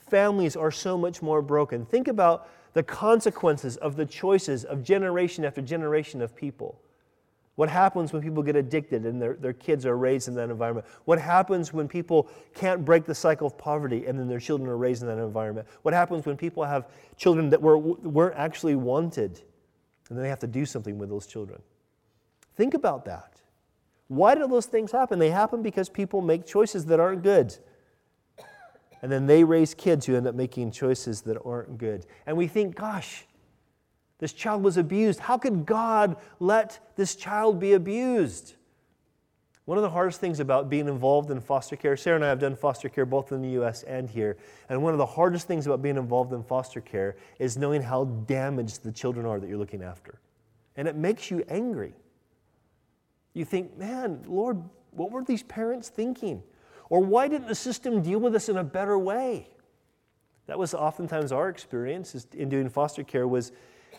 families 0.10 0.56
are 0.56 0.72
so 0.72 0.98
much 0.98 1.22
more 1.22 1.44
broken. 1.44 1.86
Think 1.86 2.08
about 2.08 2.50
the 2.74 2.82
consequences 2.82 3.78
of 3.78 3.96
the 3.96 4.08
choices 4.08 4.66
of 4.66 4.82
generation 4.82 5.46
after 5.46 5.62
generation 5.62 6.20
of 6.20 6.36
people. 6.36 6.82
What 7.58 7.70
happens 7.70 8.12
when 8.12 8.24
people 8.24 8.42
get 8.42 8.56
addicted 8.56 9.06
and 9.06 9.22
their, 9.22 9.36
their 9.36 9.54
kids 9.54 9.86
are 9.86 9.96
raised 9.96 10.28
in 10.28 10.34
that 10.34 10.50
environment? 10.50 10.88
What 11.06 11.20
happens 11.20 11.74
when 11.74 11.88
people 11.88 12.28
can't 12.56 12.84
break 12.84 13.06
the 13.06 13.14
cycle 13.14 13.46
of 13.46 13.56
poverty 13.56 14.08
and 14.08 14.18
then 14.18 14.28
their 14.28 14.40
children 14.40 14.68
are 14.68 14.78
raised 14.78 15.04
in 15.04 15.08
that 15.10 15.20
environment? 15.20 15.68
What 15.84 15.94
happens 15.94 16.26
when 16.26 16.36
people 16.36 16.64
have 16.64 16.88
children 17.18 17.52
that 17.52 17.62
were, 17.62 17.78
weren't 17.78 18.36
actually 18.36 18.76
wanted 18.76 19.44
and 20.10 20.18
then 20.18 20.24
they 20.24 20.30
have 20.30 20.40
to 20.40 20.48
do 20.48 20.66
something 20.66 20.98
with 20.98 21.10
those 21.10 21.28
children? 21.28 21.62
Think 22.58 22.74
about 22.74 23.06
that. 23.06 23.40
Why 24.08 24.34
do 24.36 24.48
those 24.48 24.66
things 24.66 24.92
happen? 24.92 25.20
They 25.20 25.30
happen 25.30 25.62
because 25.62 25.90
people 25.90 26.22
make 26.22 26.46
choices 26.46 26.86
that 26.88 27.00
aren't 27.00 27.22
good. 27.22 27.56
And 29.02 29.12
then 29.12 29.28
they 29.28 29.44
raise 29.44 29.76
kids 29.76 30.08
who 30.08 30.16
end 30.16 30.26
up 30.26 30.34
making 30.34 30.72
choices 30.72 31.22
that 31.22 31.38
aren't 31.46 31.78
good. 31.78 32.08
And 32.26 32.36
we 32.36 32.48
think, 32.48 32.76
gosh, 32.76 33.26
this 34.18 34.34
child 34.34 34.64
was 34.64 34.76
abused. 34.78 35.20
How 35.20 35.38
could 35.38 35.68
God 35.68 36.18
let 36.40 36.80
this 36.96 37.16
child 37.16 37.60
be 37.60 37.74
abused? 37.74 38.56
One 39.66 39.78
of 39.78 39.84
the 39.84 39.90
hardest 39.90 40.20
things 40.20 40.40
about 40.40 40.70
being 40.70 40.88
involved 40.88 41.30
in 41.30 41.42
foster 41.42 41.76
care, 41.76 41.96
Sarah 41.96 42.16
and 42.16 42.26
I 42.26 42.30
have 42.30 42.40
done 42.40 42.56
foster 42.56 42.90
care 42.90 43.06
both 43.06 43.32
in 43.32 43.42
the 43.42 43.50
US 43.62 43.84
and 43.84 44.10
here, 44.10 44.38
and 44.70 44.82
one 44.82 44.94
of 44.94 44.98
the 44.98 45.06
hardest 45.06 45.46
things 45.46 45.68
about 45.68 45.82
being 45.82 45.98
involved 45.98 46.34
in 46.34 46.42
foster 46.42 46.82
care 46.82 47.18
is 47.38 47.58
knowing 47.58 47.84
how 47.84 48.06
damaged 48.06 48.84
the 48.84 48.92
children 48.92 49.26
are 49.28 49.40
that 49.40 49.48
you're 49.48 49.58
looking 49.58 49.84
after. 49.84 50.20
And 50.78 50.88
it 50.88 50.96
makes 50.96 51.30
you 51.30 51.46
angry. 51.50 51.94
You 53.38 53.46
think, 53.46 53.78
man, 53.78 54.24
Lord, 54.26 54.64
what 54.90 55.12
were 55.12 55.24
these 55.24 55.44
parents 55.44 55.90
thinking? 55.90 56.42
Or 56.90 57.02
why 57.02 57.28
didn't 57.28 57.48
the 57.48 57.56
system 57.56 58.02
deal 58.02 58.18
with 58.20 58.34
us 58.34 58.50
in 58.50 58.58
a 58.58 58.64
better 58.64 58.98
way? 58.98 59.50
That 60.48 60.58
was 60.58 60.74
oftentimes 60.74 61.32
our 61.32 61.48
experience 61.48 62.26
in 62.34 62.50
doing 62.50 62.68
foster 62.68 63.04
care 63.04 63.28
was 63.28 63.52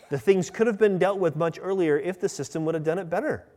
the 0.09 0.19
things 0.19 0.49
could 0.49 0.67
have 0.67 0.77
been 0.77 0.97
dealt 0.97 1.19
with 1.19 1.37
much 1.37 1.57
earlier 1.61 1.97
if 1.97 2.19
the 2.19 2.27
system 2.27 2.65
would 2.65 2.75
have 2.75 2.83
done 2.83 2.99
it 2.99 3.09
better. 3.09 3.47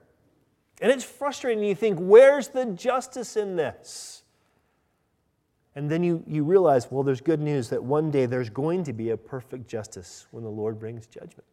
And 0.81 0.93
it's 0.93 1.03
frustrating. 1.03 1.65
You 1.65 1.75
think, 1.75 1.99
where's 1.99 2.49
the 2.49 2.67
justice 2.67 3.37
in 3.37 3.57
this? 3.57 4.23
And 5.75 5.91
then 5.91 6.05
you, 6.05 6.23
you 6.29 6.45
realize, 6.45 6.93
well, 6.93 7.03
there's 7.03 7.21
good 7.21 7.41
news 7.41 7.71
that 7.71 7.83
one 7.83 8.13
day 8.13 8.27
there's 8.27 8.51
going 8.51 8.85
to 8.85 8.93
be 8.93 9.11
a 9.11 9.17
perfect 9.17 9.67
justice 9.67 10.27
when 10.31 10.45
the 10.45 10.51
Lord 10.51 10.79
brings 10.79 11.07
judgment. 11.07 11.45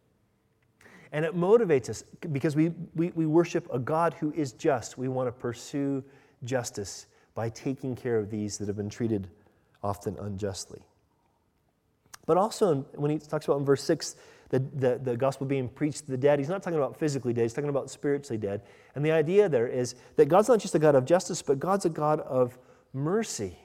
And 1.12 1.24
it 1.24 1.34
motivates 1.34 1.88
us 1.88 2.04
because 2.32 2.54
we, 2.54 2.72
we, 2.94 3.10
we 3.14 3.26
worship 3.26 3.68
a 3.72 3.78
God 3.78 4.14
who 4.14 4.32
is 4.32 4.52
just. 4.52 4.96
We 4.96 5.08
want 5.08 5.26
to 5.28 5.32
pursue 5.32 6.04
justice 6.44 7.06
by 7.34 7.48
taking 7.48 7.96
care 7.96 8.16
of 8.16 8.30
these 8.30 8.58
that 8.58 8.68
have 8.68 8.76
been 8.76 8.90
treated 8.90 9.28
often 9.82 10.16
unjustly. 10.18 10.80
But 12.26 12.36
also, 12.36 12.86
when 12.94 13.10
he 13.10 13.18
talks 13.18 13.46
about 13.46 13.58
in 13.58 13.64
verse 13.64 13.82
6, 13.82 14.14
the, 14.50 14.58
the, 14.58 15.00
the 15.02 15.16
gospel 15.16 15.46
being 15.46 15.68
preached 15.68 16.04
to 16.04 16.10
the 16.10 16.16
dead. 16.16 16.38
He's 16.38 16.48
not 16.48 16.62
talking 16.62 16.78
about 16.78 16.96
physically 16.96 17.32
dead, 17.32 17.42
he's 17.42 17.54
talking 17.54 17.70
about 17.70 17.88
spiritually 17.88 18.38
dead. 18.38 18.62
And 18.94 19.04
the 19.04 19.12
idea 19.12 19.48
there 19.48 19.66
is 19.66 19.94
that 20.16 20.28
God's 20.28 20.48
not 20.48 20.58
just 20.58 20.74
a 20.74 20.78
God 20.78 20.94
of 20.94 21.04
justice, 21.04 21.40
but 21.40 21.58
God's 21.58 21.84
a 21.84 21.88
God 21.88 22.20
of 22.20 22.58
mercy. 22.92 23.56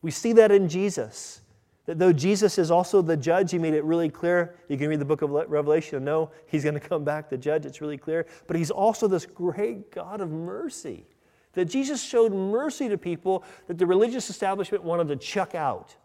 We 0.00 0.10
see 0.10 0.32
that 0.34 0.50
in 0.50 0.68
Jesus. 0.68 1.42
That 1.86 1.98
though 1.98 2.12
Jesus 2.12 2.58
is 2.58 2.70
also 2.70 3.02
the 3.02 3.16
judge, 3.16 3.50
he 3.50 3.58
made 3.58 3.74
it 3.74 3.84
really 3.84 4.10
clear. 4.10 4.54
You 4.68 4.76
can 4.76 4.88
read 4.88 5.00
the 5.00 5.04
book 5.04 5.22
of 5.22 5.30
Revelation 5.30 5.96
and 5.96 6.04
know 6.04 6.30
he's 6.46 6.62
going 6.62 6.74
to 6.74 6.80
come 6.80 7.04
back 7.04 7.28
to 7.30 7.38
judge. 7.38 7.66
It's 7.66 7.80
really 7.80 7.98
clear. 7.98 8.26
But 8.46 8.56
he's 8.56 8.70
also 8.70 9.08
this 9.08 9.26
great 9.26 9.90
God 9.90 10.20
of 10.20 10.30
mercy. 10.30 11.06
That 11.54 11.64
Jesus 11.64 12.02
showed 12.02 12.32
mercy 12.32 12.88
to 12.88 12.98
people 12.98 13.44
that 13.66 13.78
the 13.78 13.86
religious 13.86 14.30
establishment 14.30 14.84
wanted 14.84 15.08
to 15.08 15.16
chuck 15.16 15.54
out. 15.54 15.96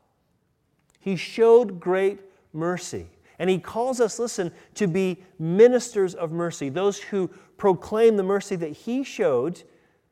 He 1.00 1.16
showed 1.16 1.80
great 1.80 2.22
mercy. 2.52 3.08
And 3.38 3.50
he 3.50 3.60
calls 3.60 4.00
us, 4.00 4.18
listen, 4.18 4.52
to 4.76 4.88
be 4.88 5.22
ministers 5.38 6.16
of 6.16 6.32
mercy, 6.32 6.70
those 6.70 6.98
who 6.98 7.30
proclaim 7.58 8.16
the 8.16 8.24
mercy 8.24 8.56
that 8.56 8.72
he 8.72 9.04
showed, 9.04 9.62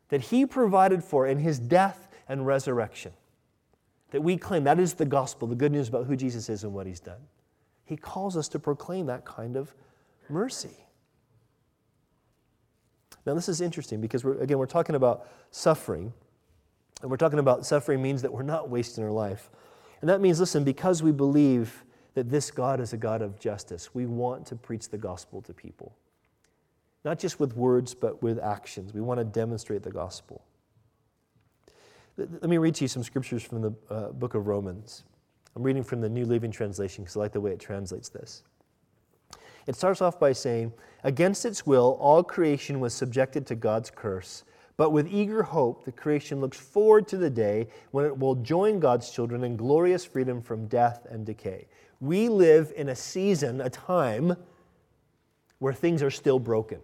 that 0.10 0.22
he 0.22 0.46
provided 0.46 1.04
for 1.04 1.26
in 1.26 1.40
his 1.40 1.58
death 1.58 2.10
and 2.28 2.46
resurrection. 2.46 3.14
That 4.14 4.22
we 4.22 4.38
claim 4.38 4.64
that 4.66 4.80
is 4.80 4.94
the 4.94 5.06
gospel, 5.06 5.48
the 5.48 5.56
good 5.56 5.72
news 5.72 5.90
about 5.90 6.06
who 6.06 6.16
Jesus 6.16 6.48
is 6.48 6.64
and 6.64 6.72
what 6.72 6.86
he's 6.86 7.00
done. 7.00 7.22
He 7.84 7.98
calls 7.98 8.38
us 8.38 8.48
to 8.50 8.60
proclaim 8.60 9.08
that 9.08 9.26
kind 9.26 9.58
of 9.58 9.74
mercy. 10.30 10.78
Now, 13.26 13.34
this 13.34 13.50
is 13.50 13.60
interesting 13.60 14.02
because, 14.02 14.24
we're, 14.24 14.40
again, 14.40 14.60
we're 14.60 14.68
talking 14.68 14.94
about 14.94 15.28
suffering. 15.50 16.14
And 17.02 17.10
we're 17.10 17.18
talking 17.18 17.40
about 17.40 17.66
suffering 17.66 18.04
means 18.04 18.22
that 18.22 18.32
we're 18.32 18.44
not 18.44 18.70
wasting 18.70 19.04
our 19.04 19.12
life. 19.12 19.50
And 20.02 20.10
that 20.10 20.22
means, 20.22 20.40
listen, 20.40 20.64
because 20.64 21.02
we 21.02 21.12
believe 21.12 21.84
that 22.14 22.30
this 22.30 22.52
God 22.52 22.80
is 22.80 22.94
a 22.94 22.98
God 22.98 23.24
of 23.24 23.40
justice. 23.40 23.96
We 23.96 24.06
want 24.06 24.46
to 24.48 24.56
preach 24.56 24.90
the 24.90 24.98
gospel 25.00 25.42
to 25.42 25.54
people, 25.54 25.96
not 27.04 27.18
just 27.18 27.40
with 27.40 27.56
words, 27.56 27.96
but 27.96 28.22
with 28.22 28.38
actions. 28.38 28.94
We 28.94 29.02
want 29.02 29.20
to 29.20 29.24
demonstrate 29.24 29.82
the 29.82 29.92
gospel. 29.92 30.44
Let 32.16 32.44
me 32.44 32.58
read 32.58 32.76
to 32.76 32.84
you 32.84 32.88
some 32.88 33.04
scriptures 33.04 33.42
from 33.42 33.62
the 33.62 33.74
uh, 33.90 34.12
book 34.12 34.36
of 34.36 34.46
Romans. 34.46 35.04
I'm 35.56 35.64
reading 35.64 35.84
from 35.84 36.00
the 36.00 36.10
New 36.10 36.26
Living 36.26 36.52
Translation 36.52 37.04
because 37.04 37.18
I 37.18 37.22
like 37.22 37.32
the 37.32 37.42
way 37.42 37.52
it 37.52 37.60
translates 37.60 38.10
this. 38.10 38.44
It 39.66 39.76
starts 39.76 40.02
off 40.02 40.20
by 40.20 40.34
saying, 40.34 40.74
Against 41.04 41.46
its 41.46 41.66
will, 41.66 41.98
all 42.00 42.24
creation 42.24 42.80
was 42.80 42.94
subjected 42.94 43.48
to 43.48 43.56
God's 43.56 43.90
curse. 43.90 44.44
But 44.78 44.92
with 44.92 45.08
eager 45.12 45.44
hope, 45.44 45.86
the 45.86 45.92
creation 45.92 46.40
looks 46.40 46.58
forward 46.58 47.08
to 47.10 47.18
the 47.18 47.30
day 47.30 47.68
when 47.92 48.06
it 48.06 48.18
will 48.18 48.36
join 48.36 48.80
God's 48.80 49.10
children 49.12 49.44
in 49.44 49.56
glorious 49.56 50.06
freedom 50.06 50.42
from 50.42 50.68
death 50.68 51.06
and 51.10 51.26
decay. 51.26 51.68
We 52.00 52.30
live 52.30 52.74
in 52.76 52.90
a 52.90 52.96
season, 52.96 53.62
a 53.62 53.70
time, 53.70 54.36
where 55.60 55.74
things 55.74 56.04
are 56.04 56.12
still 56.12 56.40
broken. 56.40 56.80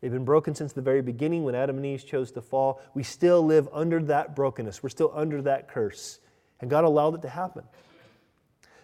They've 0.00 0.12
been 0.12 0.24
broken 0.24 0.54
since 0.54 0.72
the 0.72 0.82
very 0.82 1.00
beginning 1.00 1.44
when 1.44 1.54
Adam 1.54 1.76
and 1.76 1.86
Eve 1.86 2.06
chose 2.06 2.30
to 2.32 2.42
fall. 2.42 2.80
We 2.94 3.02
still 3.02 3.44
live 3.44 3.68
under 3.72 4.02
that 4.04 4.36
brokenness. 4.36 4.82
We're 4.82 4.90
still 4.90 5.12
under 5.14 5.40
that 5.42 5.68
curse. 5.68 6.20
And 6.60 6.68
God 6.68 6.84
allowed 6.84 7.14
it 7.14 7.22
to 7.22 7.28
happen. 7.28 7.64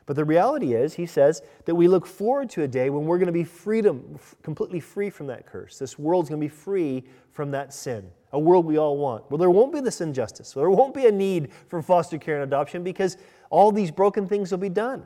But 0.06 0.16
the 0.16 0.24
reality 0.24 0.74
is, 0.74 0.94
he 0.94 1.06
says, 1.06 1.40
that 1.66 1.74
we 1.76 1.86
look 1.86 2.04
forward 2.04 2.50
to 2.50 2.62
a 2.62 2.68
day 2.68 2.90
when 2.90 3.04
we're 3.04 3.18
going 3.18 3.26
to 3.26 3.32
be 3.32 3.44
freedom, 3.44 4.18
completely 4.42 4.80
free 4.80 5.08
from 5.08 5.28
that 5.28 5.46
curse. 5.46 5.78
This 5.78 5.98
world's 5.98 6.28
going 6.28 6.40
to 6.40 6.44
be 6.44 6.48
free 6.48 7.04
from 7.30 7.52
that 7.52 7.72
sin, 7.72 8.10
a 8.32 8.38
world 8.38 8.64
we 8.64 8.76
all 8.76 8.96
want. 8.96 9.30
Well, 9.30 9.38
there 9.38 9.50
won't 9.50 9.72
be 9.72 9.80
this 9.80 10.00
injustice. 10.00 10.52
There 10.52 10.68
won't 10.68 10.94
be 10.94 11.06
a 11.06 11.12
need 11.12 11.52
for 11.68 11.80
foster 11.80 12.18
care 12.18 12.34
and 12.34 12.44
adoption 12.44 12.82
because 12.82 13.18
all 13.50 13.70
these 13.70 13.92
broken 13.92 14.26
things 14.26 14.50
will 14.50 14.58
be 14.58 14.68
done. 14.68 15.04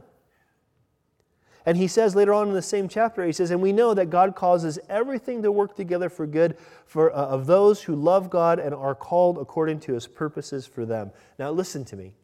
And 1.67 1.79
he 1.79 1.89
says 1.89 2.15
later 2.15 2.35
on 2.35 2.49
in 2.49 2.55
the 2.55 2.63
same 2.63 2.89
chapter, 2.89 3.25
he 3.25 3.33
says, 3.33 3.51
And 3.51 3.63
we 3.63 3.73
know 3.73 3.95
that 3.95 4.11
God 4.11 4.37
causes 4.37 4.79
everything 4.89 5.43
to 5.43 5.51
work 5.51 5.75
together 5.75 6.09
for 6.11 6.27
good 6.27 6.59
for, 6.87 7.11
uh, 7.15 7.27
of 7.27 7.47
those 7.47 7.83
who 7.83 7.97
love 7.97 8.29
God 8.29 8.59
and 8.59 8.75
are 8.75 8.95
called 8.95 9.39
according 9.39 9.81
to 9.81 9.95
his 9.95 10.07
purposes 10.07 10.67
for 10.67 10.85
them. 10.85 11.11
Now, 11.39 11.51
listen 11.51 11.85
to 11.87 11.97
me. 11.97 12.15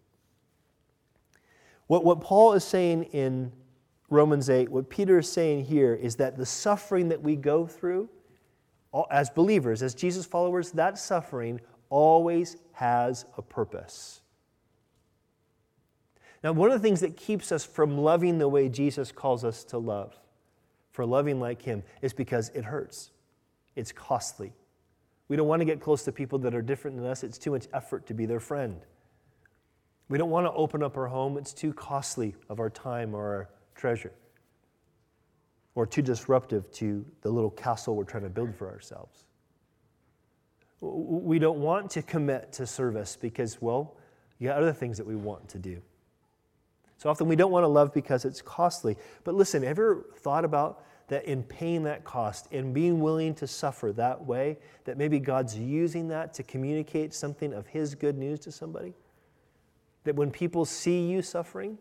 What, 1.87 2.05
what 2.05 2.21
Paul 2.21 2.53
is 2.53 2.65
saying 2.65 3.05
in 3.05 3.51
Romans 4.11 4.51
8, 4.51 4.69
what 4.69 4.91
Peter 4.91 5.19
is 5.19 5.31
saying 5.31 5.65
here 5.65 5.95
is 5.95 6.17
that 6.17 6.37
the 6.37 6.47
suffering 6.47 7.09
that 7.09 7.23
we 7.23 7.37
go 7.37 7.67
through 7.67 8.09
as 9.11 9.31
believers, 9.31 9.83
as 9.83 9.95
Jesus 9.95 10.27
followers, 10.27 10.73
that 10.73 10.99
suffering 10.99 11.61
always 11.89 12.57
has 12.73 13.25
a 13.39 13.43
purpose. 13.43 14.20
Now, 16.43 16.53
one 16.53 16.71
of 16.71 16.81
the 16.81 16.87
things 16.87 17.01
that 17.01 17.17
keeps 17.17 17.53
us 17.53 17.65
from 17.65 17.99
loving 17.99 18.39
the 18.39 18.49
way 18.49 18.69
Jesus 18.69 19.13
calls 19.13 19.45
us 19.45 19.63
to 19.65 19.79
love, 19.79 20.19
for 20.91 21.05
loving 21.05 21.39
like 21.39 21.63
Him, 21.63 21.83
is 22.01 22.13
because 22.13 22.49
it 22.51 22.65
hurts, 22.65 23.11
it's 23.77 23.93
costly. 23.93 24.53
We 25.29 25.37
don't 25.37 25.47
want 25.47 25.61
to 25.61 25.67
get 25.67 25.81
close 25.81 26.03
to 26.05 26.13
people 26.13 26.39
that 26.41 26.55
are 26.55 26.63
different 26.63 26.97
than 26.97 27.07
us. 27.07 27.23
It's 27.23 27.39
too 27.39 27.53
much 27.53 27.69
effort 27.73 28.07
to 28.07 28.15
be 28.15 28.27
their 28.27 28.41
friend. 28.41 28.81
We 30.09 30.19
don't 30.19 30.31
want 30.31 30.47
to 30.47 30.53
open 30.53 30.83
up 30.83 30.97
our 30.97 31.07
home. 31.07 31.39
It's 31.39 31.53
too 31.53 31.73
costly 31.73 32.35
of 32.49 32.59
our 32.59 32.69
time 32.69 33.15
or 33.15 33.23
our 33.23 33.49
treasure, 33.77 34.13
or 35.77 35.87
too 35.87 36.03
disruptive 36.03 36.71
to 36.73 37.05
the 37.21 37.31
little 37.31 37.51
castle 37.51 37.95
we're 37.95 38.05
trying 38.05 38.25
to 38.25 38.29
build 38.29 38.57
for 38.57 38.69
ourselves. 38.69 39.27
We 40.81 41.39
don't 41.39 41.61
want 41.61 41.91
to 41.93 42.03
commit 42.03 42.53
to 42.55 42.67
service 42.67 43.17
because, 43.21 43.63
well, 43.63 43.97
you 44.39 44.49
got 44.49 44.59
other 44.59 44.73
things 44.73 44.97
that 44.97 45.07
we 45.07 45.15
want 45.15 45.49
to 45.51 45.59
do. 45.59 45.81
So 47.01 47.09
often 47.09 47.29
we 47.29 47.35
don't 47.35 47.51
want 47.51 47.65
to 47.65 47.69
love 47.69 47.95
because 47.95 48.27
it's 48.27 48.43
costly. 48.43 48.95
But 49.25 49.35
listen, 49.35 49.65
ever 49.65 50.05
thought 50.17 50.45
about 50.45 50.85
that 51.09 51.25
in 51.25 51.43
paying 51.43 51.83
that 51.85 52.05
cost, 52.05 52.53
in 52.53 52.75
being 52.75 53.01
willing 53.01 53.35
to 53.37 53.47
suffer 53.47 53.91
that 53.93 54.23
way, 54.23 54.59
that 54.85 54.99
maybe 54.99 55.19
God's 55.19 55.57
using 55.57 56.09
that 56.09 56.35
to 56.35 56.43
communicate 56.43 57.15
something 57.15 57.55
of 57.55 57.67
His 57.67 57.95
good 57.95 58.19
news 58.19 58.39
to 58.41 58.53
somebody? 58.53 58.93
That 60.05 60.15
when 60.15 60.31
people 60.31 60.67
see 60.67 61.09
you 61.09 61.23
suffering, 61.23 61.79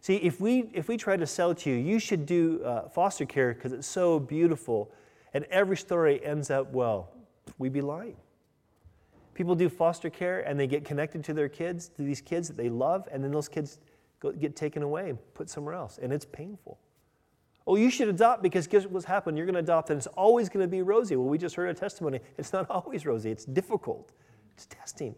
see, 0.00 0.14
if 0.14 0.40
we, 0.40 0.70
if 0.72 0.86
we 0.86 0.96
try 0.96 1.16
to 1.16 1.26
sell 1.26 1.52
to 1.52 1.68
you, 1.68 1.74
you 1.74 1.98
should 1.98 2.24
do 2.24 2.62
uh, 2.62 2.88
foster 2.88 3.26
care 3.26 3.52
because 3.52 3.72
it's 3.72 3.88
so 3.88 4.20
beautiful 4.20 4.92
and 5.34 5.44
every 5.50 5.76
story 5.76 6.24
ends 6.24 6.50
up 6.50 6.72
well, 6.72 7.10
we'd 7.58 7.72
be 7.72 7.80
lying. 7.80 8.16
People 9.36 9.54
do 9.54 9.68
foster 9.68 10.08
care 10.08 10.40
and 10.48 10.58
they 10.58 10.66
get 10.66 10.82
connected 10.82 11.22
to 11.24 11.34
their 11.34 11.50
kids, 11.50 11.90
to 11.90 12.02
these 12.02 12.22
kids 12.22 12.48
that 12.48 12.56
they 12.56 12.70
love, 12.70 13.06
and 13.12 13.22
then 13.22 13.30
those 13.30 13.50
kids 13.50 13.80
go, 14.18 14.32
get 14.32 14.56
taken 14.56 14.82
away 14.82 15.10
and 15.10 15.18
put 15.34 15.50
somewhere 15.50 15.74
else, 15.74 15.98
and 16.00 16.10
it's 16.10 16.24
painful. 16.24 16.78
Oh, 17.66 17.76
you 17.76 17.90
should 17.90 18.08
adopt 18.08 18.42
because 18.42 18.66
guess 18.66 18.86
what's 18.86 19.04
happened? 19.04 19.36
You're 19.36 19.44
going 19.44 19.54
to 19.54 19.60
adopt 19.60 19.90
and 19.90 19.98
it's 19.98 20.06
always 20.06 20.48
going 20.48 20.64
to 20.64 20.68
be 20.68 20.80
rosy. 20.80 21.16
Well, 21.16 21.28
we 21.28 21.36
just 21.36 21.54
heard 21.54 21.68
a 21.68 21.74
testimony. 21.74 22.20
It's 22.38 22.54
not 22.54 22.70
always 22.70 23.04
rosy, 23.04 23.30
it's 23.30 23.44
difficult, 23.44 24.12
it's 24.54 24.64
testing. 24.64 25.14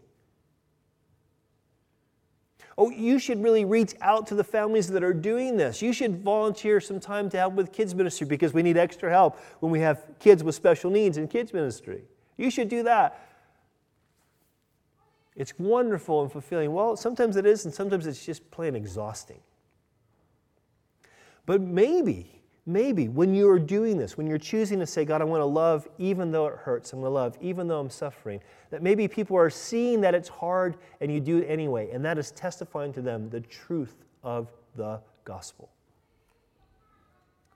Oh, 2.77 2.89
you 2.89 3.19
should 3.19 3.41
really 3.41 3.63
reach 3.63 3.93
out 4.01 4.27
to 4.27 4.35
the 4.35 4.43
families 4.43 4.89
that 4.89 5.03
are 5.03 5.13
doing 5.13 5.55
this. 5.55 5.81
You 5.81 5.93
should 5.93 6.21
volunteer 6.21 6.81
some 6.81 6.99
time 6.99 7.29
to 7.29 7.37
help 7.37 7.53
with 7.53 7.71
kids 7.71 7.95
ministry 7.95 8.27
because 8.27 8.53
we 8.53 8.63
need 8.63 8.75
extra 8.75 9.09
help 9.09 9.39
when 9.61 9.71
we 9.71 9.79
have 9.79 10.03
kids 10.19 10.43
with 10.43 10.55
special 10.55 10.91
needs 10.91 11.17
in 11.17 11.29
kids 11.29 11.53
ministry. 11.53 12.03
You 12.35 12.51
should 12.51 12.67
do 12.67 12.83
that. 12.83 13.28
It's 15.39 15.57
wonderful 15.57 16.21
and 16.21 16.29
fulfilling. 16.29 16.73
Well, 16.73 16.97
sometimes 16.97 17.37
it 17.37 17.45
is, 17.45 17.63
and 17.63 17.73
sometimes 17.73 18.05
it's 18.05 18.25
just 18.25 18.51
plain 18.51 18.75
exhausting. 18.75 19.39
But 21.45 21.61
maybe, 21.61 22.41
maybe 22.65 23.07
when 23.07 23.33
you 23.33 23.49
are 23.49 23.57
doing 23.57 23.97
this, 23.97 24.17
when 24.17 24.27
you're 24.27 24.37
choosing 24.37 24.79
to 24.79 24.85
say, 24.85 25.05
God, 25.05 25.21
I 25.21 25.23
want 25.23 25.39
to 25.39 25.45
love 25.45 25.87
even 25.97 26.29
though 26.31 26.47
it 26.47 26.55
hurts, 26.55 26.91
I'm 26.91 26.99
going 26.99 27.09
to 27.09 27.13
love 27.13 27.37
even 27.39 27.69
though 27.69 27.79
I'm 27.79 27.89
suffering, 27.89 28.41
that 28.69 28.83
maybe 28.83 29.07
people 29.07 29.37
are 29.37 29.49
seeing 29.49 30.01
that 30.01 30.13
it's 30.13 30.27
hard 30.27 30.75
and 30.99 31.09
you 31.09 31.21
do 31.21 31.37
it 31.37 31.45
anyway, 31.45 31.89
and 31.91 32.03
that 32.03 32.17
is 32.17 32.31
testifying 32.31 32.91
to 32.93 33.01
them 33.01 33.29
the 33.29 33.39
truth 33.39 33.95
of 34.23 34.51
the 34.75 34.99
gospel. 35.23 35.69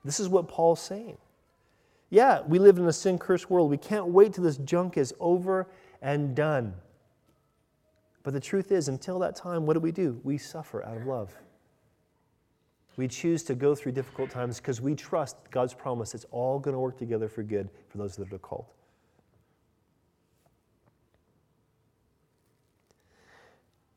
This 0.06 0.22
is 0.22 0.30
what 0.30 0.48
Paul's 0.48 0.82
saying. 0.82 1.18
Yeah, 2.10 2.44
we 2.48 2.60
live 2.60 2.78
in 2.78 2.86
a 2.86 2.94
sin 2.94 3.20
cursed 3.20 3.50
world. 3.50 3.70
We 3.70 3.78
can't 3.78 4.08
wait 4.08 4.36
till 4.36 4.46
this 4.46 4.58
junk 4.58 4.98
is 4.98 5.14
over 5.20 5.68
and 6.02 6.34
done. 6.34 6.76
But 8.24 8.34
the 8.34 8.40
truth 8.40 8.72
is, 8.72 8.88
until 8.88 9.20
that 9.20 9.36
time, 9.36 9.66
what 9.66 9.74
do 9.74 9.80
we 9.82 9.92
do? 9.92 10.20
We 10.24 10.38
suffer 10.38 10.84
out 10.84 10.98
of 10.98 11.06
love. 11.06 11.36
We 12.96 13.08
choose 13.08 13.44
to 13.44 13.56
go 13.56 13.76
through 13.76 13.94
difficult 13.94 14.30
times 14.30 14.58
because 14.58 14.80
we 14.80 14.96
trust 14.96 15.36
God's 15.52 15.74
promise 15.74 16.14
it's 16.14 16.26
all 16.32 16.60
going 16.60 16.74
to 16.74 16.80
work 16.80 16.98
together 16.98 17.28
for 17.28 17.44
good 17.44 17.70
for 17.90 17.98
those 17.98 18.16
that 18.16 18.32
are 18.32 18.38
called. 18.38 18.68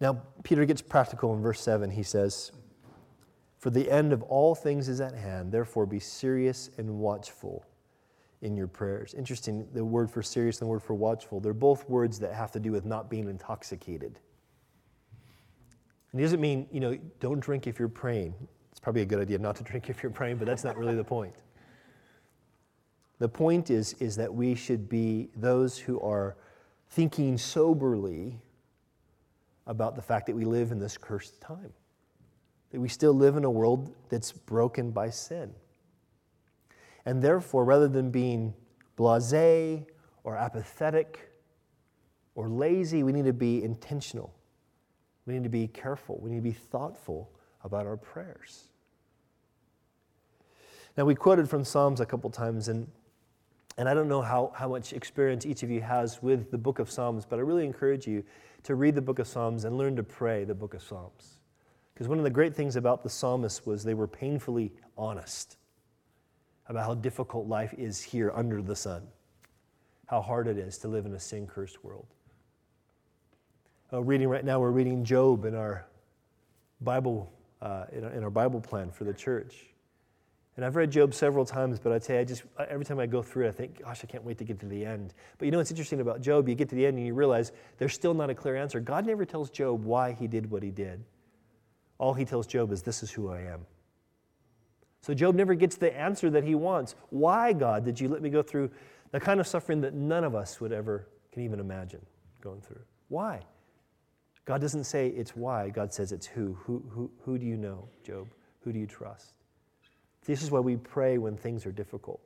Now, 0.00 0.22
Peter 0.42 0.64
gets 0.64 0.82
practical 0.82 1.34
in 1.34 1.40
verse 1.40 1.60
7. 1.60 1.90
He 1.90 2.02
says, 2.02 2.52
For 3.58 3.70
the 3.70 3.90
end 3.90 4.12
of 4.12 4.22
all 4.24 4.54
things 4.54 4.88
is 4.88 5.00
at 5.00 5.14
hand, 5.14 5.52
therefore 5.52 5.86
be 5.86 6.00
serious 6.00 6.70
and 6.76 6.98
watchful 6.98 7.64
in 8.42 8.56
your 8.56 8.66
prayers. 8.66 9.14
Interesting, 9.14 9.66
the 9.72 9.84
word 9.84 10.10
for 10.10 10.22
serious 10.22 10.60
and 10.60 10.66
the 10.66 10.70
word 10.70 10.82
for 10.82 10.94
watchful, 10.94 11.40
they're 11.40 11.54
both 11.54 11.88
words 11.88 12.18
that 12.20 12.34
have 12.34 12.52
to 12.52 12.60
do 12.60 12.72
with 12.72 12.84
not 12.84 13.08
being 13.08 13.28
intoxicated. 13.28 14.20
And 16.16 16.22
it 16.22 16.24
doesn't 16.24 16.40
mean, 16.40 16.66
you 16.72 16.80
know, 16.80 16.98
don't 17.20 17.40
drink 17.40 17.66
if 17.66 17.78
you're 17.78 17.90
praying. 17.90 18.34
It's 18.70 18.80
probably 18.80 19.02
a 19.02 19.04
good 19.04 19.20
idea 19.20 19.36
not 19.36 19.54
to 19.56 19.64
drink 19.70 19.90
if 19.90 20.02
you're 20.02 20.08
praying, 20.08 20.38
but 20.38 20.46
that's 20.46 20.64
not 20.64 20.78
really 20.78 20.94
the 20.94 21.04
point. 21.04 21.34
The 23.18 23.28
point 23.28 23.68
is, 23.68 23.92
is 24.00 24.16
that 24.16 24.32
we 24.32 24.54
should 24.54 24.88
be 24.88 25.28
those 25.36 25.76
who 25.76 26.00
are 26.00 26.38
thinking 26.88 27.36
soberly 27.36 28.40
about 29.66 29.94
the 29.94 30.00
fact 30.00 30.24
that 30.28 30.34
we 30.34 30.46
live 30.46 30.72
in 30.72 30.78
this 30.78 30.96
cursed 30.96 31.38
time, 31.42 31.74
that 32.70 32.80
we 32.80 32.88
still 32.88 33.12
live 33.12 33.36
in 33.36 33.44
a 33.44 33.50
world 33.50 33.94
that's 34.08 34.32
broken 34.32 34.92
by 34.92 35.10
sin. 35.10 35.52
And 37.04 37.20
therefore, 37.20 37.66
rather 37.66 37.88
than 37.88 38.10
being 38.10 38.54
blase 38.96 39.84
or 40.24 40.34
apathetic 40.34 41.30
or 42.34 42.48
lazy, 42.48 43.02
we 43.02 43.12
need 43.12 43.26
to 43.26 43.34
be 43.34 43.62
intentional. 43.62 44.32
We 45.26 45.34
need 45.34 45.42
to 45.42 45.48
be 45.48 45.66
careful. 45.66 46.18
We 46.22 46.30
need 46.30 46.36
to 46.36 46.42
be 46.42 46.52
thoughtful 46.52 47.30
about 47.64 47.86
our 47.86 47.96
prayers. 47.96 48.68
Now, 50.96 51.04
we 51.04 51.14
quoted 51.14 51.48
from 51.48 51.64
Psalms 51.64 52.00
a 52.00 52.06
couple 52.06 52.30
times, 52.30 52.68
and, 52.68 52.88
and 53.76 53.88
I 53.88 53.92
don't 53.92 54.08
know 54.08 54.22
how, 54.22 54.52
how 54.54 54.68
much 54.68 54.92
experience 54.92 55.44
each 55.44 55.62
of 55.62 55.70
you 55.70 55.82
has 55.82 56.22
with 56.22 56.50
the 56.50 56.58
book 56.58 56.78
of 56.78 56.90
Psalms, 56.90 57.26
but 57.26 57.38
I 57.38 57.42
really 57.42 57.66
encourage 57.66 58.06
you 58.06 58.24
to 58.62 58.74
read 58.74 58.94
the 58.94 59.02
book 59.02 59.18
of 59.18 59.26
Psalms 59.26 59.64
and 59.64 59.76
learn 59.76 59.96
to 59.96 60.02
pray 60.02 60.44
the 60.44 60.54
book 60.54 60.72
of 60.72 60.82
Psalms. 60.82 61.40
Because 61.92 62.08
one 62.08 62.18
of 62.18 62.24
the 62.24 62.30
great 62.30 62.54
things 62.54 62.76
about 62.76 63.02
the 63.02 63.10
psalmists 63.10 63.66
was 63.66 63.82
they 63.82 63.94
were 63.94 64.06
painfully 64.06 64.72
honest 64.96 65.56
about 66.68 66.84
how 66.84 66.94
difficult 66.94 67.46
life 67.46 67.74
is 67.76 68.02
here 68.02 68.32
under 68.34 68.62
the 68.62 68.76
sun, 68.76 69.06
how 70.06 70.20
hard 70.20 70.46
it 70.46 70.58
is 70.58 70.78
to 70.78 70.88
live 70.88 71.06
in 71.06 71.14
a 71.14 71.20
sin 71.20 71.46
cursed 71.46 71.84
world. 71.84 72.06
Uh, 73.92 74.02
reading 74.02 74.28
right 74.28 74.44
now, 74.44 74.58
we're 74.58 74.72
reading 74.72 75.04
Job 75.04 75.44
in 75.44 75.54
our 75.54 75.86
Bible, 76.80 77.32
uh, 77.62 77.84
in, 77.92 78.02
our, 78.02 78.10
in 78.10 78.24
our 78.24 78.30
Bible 78.30 78.60
plan 78.60 78.90
for 78.90 79.04
the 79.04 79.14
church. 79.14 79.54
And 80.56 80.64
I've 80.64 80.74
read 80.74 80.90
Job 80.90 81.14
several 81.14 81.44
times, 81.44 81.78
but 81.78 81.92
I 81.92 82.00
tell 82.00 82.16
you, 82.16 82.22
I 82.22 82.24
just 82.24 82.42
every 82.68 82.84
time 82.84 82.98
I 82.98 83.06
go 83.06 83.22
through 83.22 83.44
it, 83.44 83.48
I 83.50 83.52
think, 83.52 83.82
gosh, 83.84 84.00
I 84.02 84.08
can't 84.08 84.24
wait 84.24 84.38
to 84.38 84.44
get 84.44 84.58
to 84.60 84.66
the 84.66 84.84
end. 84.84 85.14
But 85.38 85.44
you 85.44 85.52
know 85.52 85.58
what's 85.58 85.70
interesting 85.70 86.00
about 86.00 86.20
Job? 86.20 86.48
You 86.48 86.56
get 86.56 86.68
to 86.70 86.74
the 86.74 86.84
end 86.84 86.96
and 86.96 87.06
you 87.06 87.14
realize 87.14 87.52
there's 87.78 87.94
still 87.94 88.14
not 88.14 88.28
a 88.28 88.34
clear 88.34 88.56
answer. 88.56 88.80
God 88.80 89.06
never 89.06 89.24
tells 89.24 89.50
Job 89.50 89.84
why 89.84 90.12
he 90.12 90.26
did 90.26 90.50
what 90.50 90.64
he 90.64 90.70
did. 90.72 91.04
All 91.98 92.12
he 92.12 92.24
tells 92.24 92.48
Job 92.48 92.72
is, 92.72 92.82
This 92.82 93.04
is 93.04 93.12
who 93.12 93.30
I 93.30 93.42
am. 93.42 93.66
So 95.02 95.14
Job 95.14 95.36
never 95.36 95.54
gets 95.54 95.76
the 95.76 95.96
answer 95.96 96.28
that 96.30 96.42
he 96.42 96.56
wants. 96.56 96.96
Why, 97.10 97.52
God, 97.52 97.84
did 97.84 98.00
you 98.00 98.08
let 98.08 98.20
me 98.20 98.30
go 98.30 98.42
through 98.42 98.72
the 99.12 99.20
kind 99.20 99.38
of 99.38 99.46
suffering 99.46 99.80
that 99.82 99.94
none 99.94 100.24
of 100.24 100.34
us 100.34 100.60
would 100.60 100.72
ever 100.72 101.06
can 101.30 101.42
even 101.42 101.60
imagine 101.60 102.04
going 102.40 102.62
through? 102.62 102.82
Why? 103.08 103.42
God 104.46 104.60
doesn't 104.60 104.84
say 104.84 105.08
it's 105.08 105.36
why, 105.36 105.68
God 105.68 105.92
says 105.92 106.12
it's 106.12 106.26
who. 106.26 106.56
Who, 106.62 106.82
who, 106.90 107.10
who 107.24 107.36
do 107.36 107.44
you 107.44 107.56
know, 107.56 107.88
Job? 108.04 108.28
Who 108.60 108.72
do 108.72 108.78
you 108.78 108.86
trust? 108.86 109.34
This 110.24 110.42
is 110.42 110.50
why 110.50 110.60
we 110.60 110.76
pray 110.76 111.18
when 111.18 111.36
things 111.36 111.66
are 111.66 111.72
difficult. 111.72 112.20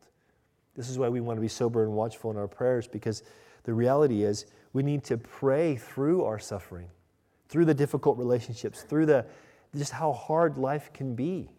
This 0.77 0.89
is 0.89 0.99
why 0.99 1.09
we 1.09 1.21
want 1.21 1.39
to 1.39 1.41
be 1.41 1.49
sober 1.49 1.83
and 1.83 1.93
watchful 1.93 2.31
in 2.31 2.37
our 2.37 2.47
prayers 2.47 2.87
because 2.87 3.23
the 3.65 3.75
reality 3.75 4.23
is 4.23 4.47
we 4.73 4.83
need 4.83 5.03
to 5.05 5.17
pray 5.17 5.77
through 5.77 6.25
our 6.25 6.39
suffering, 6.39 6.89
through 7.49 7.65
the 7.65 7.75
difficult 7.75 8.17
relationships, 8.19 8.83
through 8.83 9.07
the 9.07 9.27
just 9.75 9.93
how 9.93 10.13
hard 10.13 10.59
life 10.59 10.93
can 10.93 11.15
be 11.15 11.51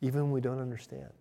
even 0.00 0.22
when 0.22 0.32
we 0.32 0.40
don't 0.40 0.60
understand. 0.60 1.12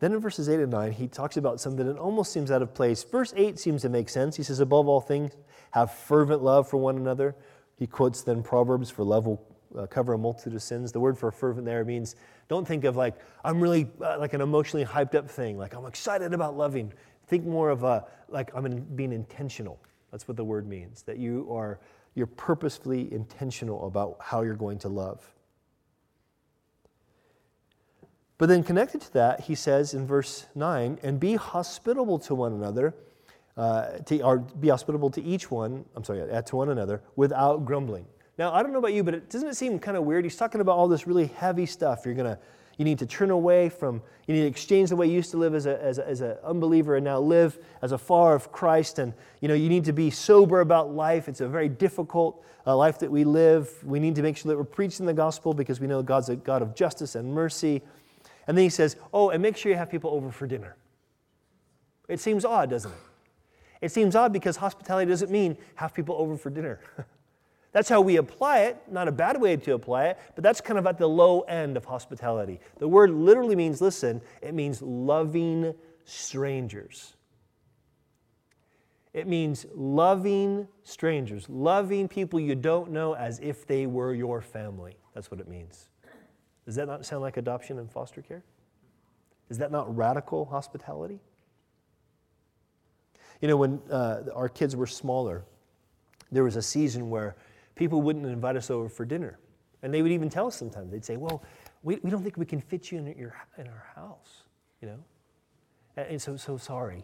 Then 0.00 0.12
in 0.12 0.20
verses 0.20 0.48
8 0.48 0.60
and 0.60 0.70
9, 0.70 0.92
he 0.92 1.08
talks 1.08 1.36
about 1.36 1.60
something 1.60 1.86
that 1.86 1.98
almost 1.98 2.32
seems 2.32 2.50
out 2.50 2.62
of 2.62 2.72
place. 2.72 3.02
Verse 3.02 3.34
8 3.36 3.58
seems 3.58 3.82
to 3.82 3.88
make 3.88 4.08
sense. 4.08 4.36
He 4.36 4.42
says, 4.42 4.60
Above 4.60 4.86
all 4.88 5.00
things, 5.00 5.32
have 5.72 5.92
fervent 5.92 6.42
love 6.42 6.68
for 6.68 6.76
one 6.76 6.96
another. 6.96 7.34
He 7.76 7.86
quotes 7.86 8.22
then 8.22 8.42
Proverbs 8.42 8.90
for 8.90 9.04
love 9.04 9.26
will 9.26 9.44
uh, 9.76 9.86
cover 9.86 10.14
a 10.14 10.18
multitude 10.18 10.54
of 10.54 10.62
sins. 10.62 10.92
The 10.92 11.00
word 11.00 11.18
for 11.18 11.30
fervent 11.30 11.66
there 11.66 11.84
means 11.84 12.16
don't 12.48 12.66
think 12.66 12.84
of 12.84 12.96
like, 12.96 13.16
I'm 13.44 13.60
really 13.60 13.88
uh, 14.00 14.18
like 14.18 14.32
an 14.32 14.40
emotionally 14.40 14.86
hyped 14.86 15.14
up 15.14 15.28
thing, 15.28 15.58
like 15.58 15.74
I'm 15.74 15.86
excited 15.86 16.32
about 16.32 16.56
loving. 16.56 16.92
Think 17.26 17.44
more 17.44 17.70
of 17.70 17.84
a, 17.84 18.06
like 18.28 18.50
I'm 18.54 18.66
in, 18.66 18.80
being 18.96 19.12
intentional. 19.12 19.78
That's 20.10 20.26
what 20.26 20.36
the 20.36 20.44
word 20.44 20.66
means, 20.66 21.02
that 21.02 21.18
you 21.18 21.46
are 21.50 21.78
you're 22.14 22.26
purposefully 22.26 23.12
intentional 23.12 23.86
about 23.86 24.16
how 24.20 24.42
you're 24.42 24.56
going 24.56 24.78
to 24.78 24.88
love. 24.88 25.22
But 28.38 28.48
then, 28.48 28.62
connected 28.62 29.00
to 29.00 29.12
that, 29.14 29.40
he 29.40 29.56
says 29.56 29.94
in 29.94 30.06
verse 30.06 30.46
9, 30.54 31.00
and 31.02 31.18
be 31.18 31.34
hospitable 31.34 32.20
to 32.20 32.36
one 32.36 32.52
another, 32.52 32.94
uh, 33.56 33.98
to, 34.06 34.22
or 34.22 34.38
be 34.38 34.68
hospitable 34.68 35.10
to 35.10 35.22
each 35.22 35.50
one, 35.50 35.84
I'm 35.96 36.04
sorry, 36.04 36.20
to 36.42 36.56
one 36.56 36.70
another, 36.70 37.02
without 37.16 37.64
grumbling. 37.64 38.06
Now, 38.38 38.54
I 38.54 38.62
don't 38.62 38.72
know 38.72 38.78
about 38.78 38.92
you, 38.92 39.02
but 39.02 39.14
it, 39.14 39.30
doesn't 39.30 39.48
it 39.48 39.56
seem 39.56 39.80
kind 39.80 39.96
of 39.96 40.04
weird? 40.04 40.24
He's 40.24 40.36
talking 40.36 40.60
about 40.60 40.76
all 40.76 40.86
this 40.86 41.08
really 41.08 41.26
heavy 41.26 41.66
stuff. 41.66 42.06
You're 42.06 42.14
going 42.14 42.36
to 42.36 42.38
You 42.76 42.84
need 42.84 43.00
to 43.00 43.06
turn 43.06 43.30
away 43.30 43.68
from, 43.68 44.00
you 44.28 44.34
need 44.34 44.42
to 44.42 44.46
exchange 44.46 44.90
the 44.90 44.94
way 44.94 45.08
you 45.08 45.14
used 45.14 45.32
to 45.32 45.36
live 45.36 45.56
as 45.56 45.66
an 45.66 45.76
as 45.80 45.98
a, 45.98 46.06
as 46.06 46.20
a 46.20 46.38
unbeliever 46.44 46.94
and 46.94 47.04
now 47.04 47.18
live 47.18 47.58
as 47.82 47.90
a 47.90 47.98
follower 47.98 48.36
of 48.36 48.52
Christ. 48.52 49.00
And, 49.00 49.12
you 49.40 49.48
know, 49.48 49.54
you 49.54 49.68
need 49.68 49.84
to 49.86 49.92
be 49.92 50.10
sober 50.10 50.60
about 50.60 50.94
life. 50.94 51.28
It's 51.28 51.40
a 51.40 51.48
very 51.48 51.68
difficult 51.68 52.44
uh, 52.64 52.76
life 52.76 53.00
that 53.00 53.10
we 53.10 53.24
live. 53.24 53.68
We 53.82 53.98
need 53.98 54.14
to 54.14 54.22
make 54.22 54.36
sure 54.36 54.50
that 54.50 54.56
we're 54.56 54.62
preaching 54.62 55.06
the 55.06 55.14
gospel 55.14 55.52
because 55.52 55.80
we 55.80 55.88
know 55.88 56.00
God's 56.04 56.28
a 56.28 56.36
God 56.36 56.62
of 56.62 56.76
justice 56.76 57.16
and 57.16 57.34
mercy. 57.34 57.82
And 58.48 58.56
then 58.56 58.62
he 58.64 58.70
says, 58.70 58.96
oh, 59.12 59.28
and 59.28 59.42
make 59.42 59.56
sure 59.56 59.70
you 59.70 59.78
have 59.78 59.90
people 59.90 60.10
over 60.10 60.32
for 60.32 60.46
dinner. 60.46 60.74
It 62.08 62.18
seems 62.18 62.44
odd, 62.44 62.70
doesn't 62.70 62.90
it? 62.90 62.98
It 63.82 63.92
seems 63.92 64.16
odd 64.16 64.32
because 64.32 64.56
hospitality 64.56 65.08
doesn't 65.08 65.30
mean 65.30 65.56
have 65.76 65.94
people 65.94 66.16
over 66.16 66.36
for 66.36 66.50
dinner. 66.50 66.80
That's 67.72 67.90
how 67.90 68.00
we 68.00 68.16
apply 68.16 68.60
it, 68.60 68.82
not 68.90 69.06
a 69.06 69.12
bad 69.12 69.40
way 69.40 69.54
to 69.56 69.74
apply 69.74 70.06
it, 70.06 70.18
but 70.34 70.42
that's 70.42 70.60
kind 70.60 70.78
of 70.78 70.86
at 70.86 70.96
the 70.96 71.06
low 71.06 71.42
end 71.42 71.76
of 71.76 71.84
hospitality. 71.84 72.60
The 72.78 72.88
word 72.88 73.10
literally 73.10 73.54
means 73.54 73.82
listen, 73.82 74.22
it 74.40 74.54
means 74.54 74.80
loving 74.80 75.74
strangers. 76.06 77.14
It 79.12 79.26
means 79.26 79.66
loving 79.74 80.66
strangers, 80.82 81.46
loving 81.50 82.08
people 82.08 82.40
you 82.40 82.54
don't 82.54 82.90
know 82.90 83.14
as 83.14 83.38
if 83.40 83.66
they 83.66 83.86
were 83.86 84.14
your 84.14 84.40
family. 84.40 84.96
That's 85.14 85.30
what 85.30 85.38
it 85.38 85.46
means. 85.46 85.88
Does 86.68 86.74
that 86.74 86.86
not 86.86 87.06
sound 87.06 87.22
like 87.22 87.38
adoption 87.38 87.78
and 87.78 87.90
foster 87.90 88.20
care? 88.20 88.42
Is 89.48 89.56
that 89.56 89.72
not 89.72 89.96
radical 89.96 90.44
hospitality? 90.44 91.18
You 93.40 93.48
know, 93.48 93.56
when 93.56 93.80
uh, 93.90 94.24
our 94.34 94.50
kids 94.50 94.76
were 94.76 94.86
smaller, 94.86 95.46
there 96.30 96.44
was 96.44 96.56
a 96.56 96.60
season 96.60 97.08
where 97.08 97.36
people 97.74 98.02
wouldn't 98.02 98.26
invite 98.26 98.54
us 98.54 98.70
over 98.70 98.90
for 98.90 99.06
dinner. 99.06 99.38
And 99.82 99.94
they 99.94 100.02
would 100.02 100.12
even 100.12 100.28
tell 100.28 100.46
us 100.46 100.56
sometimes, 100.56 100.92
they'd 100.92 101.06
say, 101.06 101.16
Well, 101.16 101.42
we, 101.82 102.00
we 102.02 102.10
don't 102.10 102.22
think 102.22 102.36
we 102.36 102.44
can 102.44 102.60
fit 102.60 102.92
you 102.92 102.98
in, 102.98 103.06
your, 103.16 103.34
in 103.56 103.66
our 103.66 103.86
house, 103.94 104.42
you 104.82 104.88
know? 104.88 104.98
And 105.96 106.20
so, 106.20 106.36
so 106.36 106.58
sorry. 106.58 107.02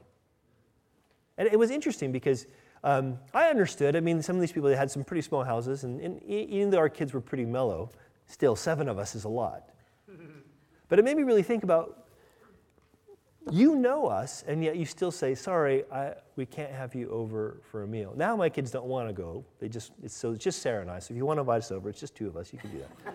And 1.38 1.48
it 1.48 1.58
was 1.58 1.70
interesting 1.70 2.12
because 2.12 2.46
um, 2.82 3.18
I 3.32 3.46
understood. 3.46 3.96
I 3.96 4.00
mean, 4.00 4.20
some 4.20 4.36
of 4.36 4.42
these 4.42 4.52
people 4.52 4.68
they 4.68 4.76
had 4.76 4.90
some 4.90 5.04
pretty 5.04 5.22
small 5.22 5.42
houses, 5.42 5.84
and, 5.84 6.02
and 6.02 6.22
even 6.24 6.68
though 6.68 6.76
our 6.76 6.90
kids 6.90 7.14
were 7.14 7.22
pretty 7.22 7.46
mellow, 7.46 7.90
still, 8.26 8.56
seven 8.56 8.88
of 8.88 8.98
us 8.98 9.14
is 9.14 9.24
a 9.24 9.28
lot. 9.28 9.70
but 10.88 10.98
it 10.98 11.04
made 11.04 11.16
me 11.16 11.22
really 11.22 11.42
think 11.42 11.64
about 11.64 12.04
you 13.50 13.74
know 13.74 14.06
us, 14.06 14.42
and 14.46 14.64
yet 14.64 14.76
you 14.76 14.86
still 14.86 15.10
say, 15.10 15.34
sorry, 15.34 15.84
I, 15.92 16.14
we 16.36 16.46
can't 16.46 16.72
have 16.72 16.94
you 16.94 17.10
over 17.10 17.60
for 17.70 17.82
a 17.82 17.86
meal. 17.86 18.14
Now 18.16 18.36
my 18.36 18.48
kids 18.48 18.70
don't 18.70 18.86
want 18.86 19.08
to 19.08 19.12
go. 19.12 19.44
They 19.60 19.68
just, 19.68 19.92
it's, 20.02 20.16
so 20.16 20.32
it's 20.32 20.42
just 20.42 20.62
Sarah 20.62 20.80
and 20.80 20.90
I. 20.90 20.98
So 20.98 21.12
if 21.12 21.18
you 21.18 21.26
want 21.26 21.36
to 21.36 21.42
invite 21.42 21.58
us 21.58 21.70
over, 21.70 21.90
it's 21.90 22.00
just 22.00 22.14
two 22.14 22.26
of 22.26 22.36
us. 22.36 22.52
You 22.52 22.58
can 22.58 22.70
do 22.70 22.78
that. 22.78 23.14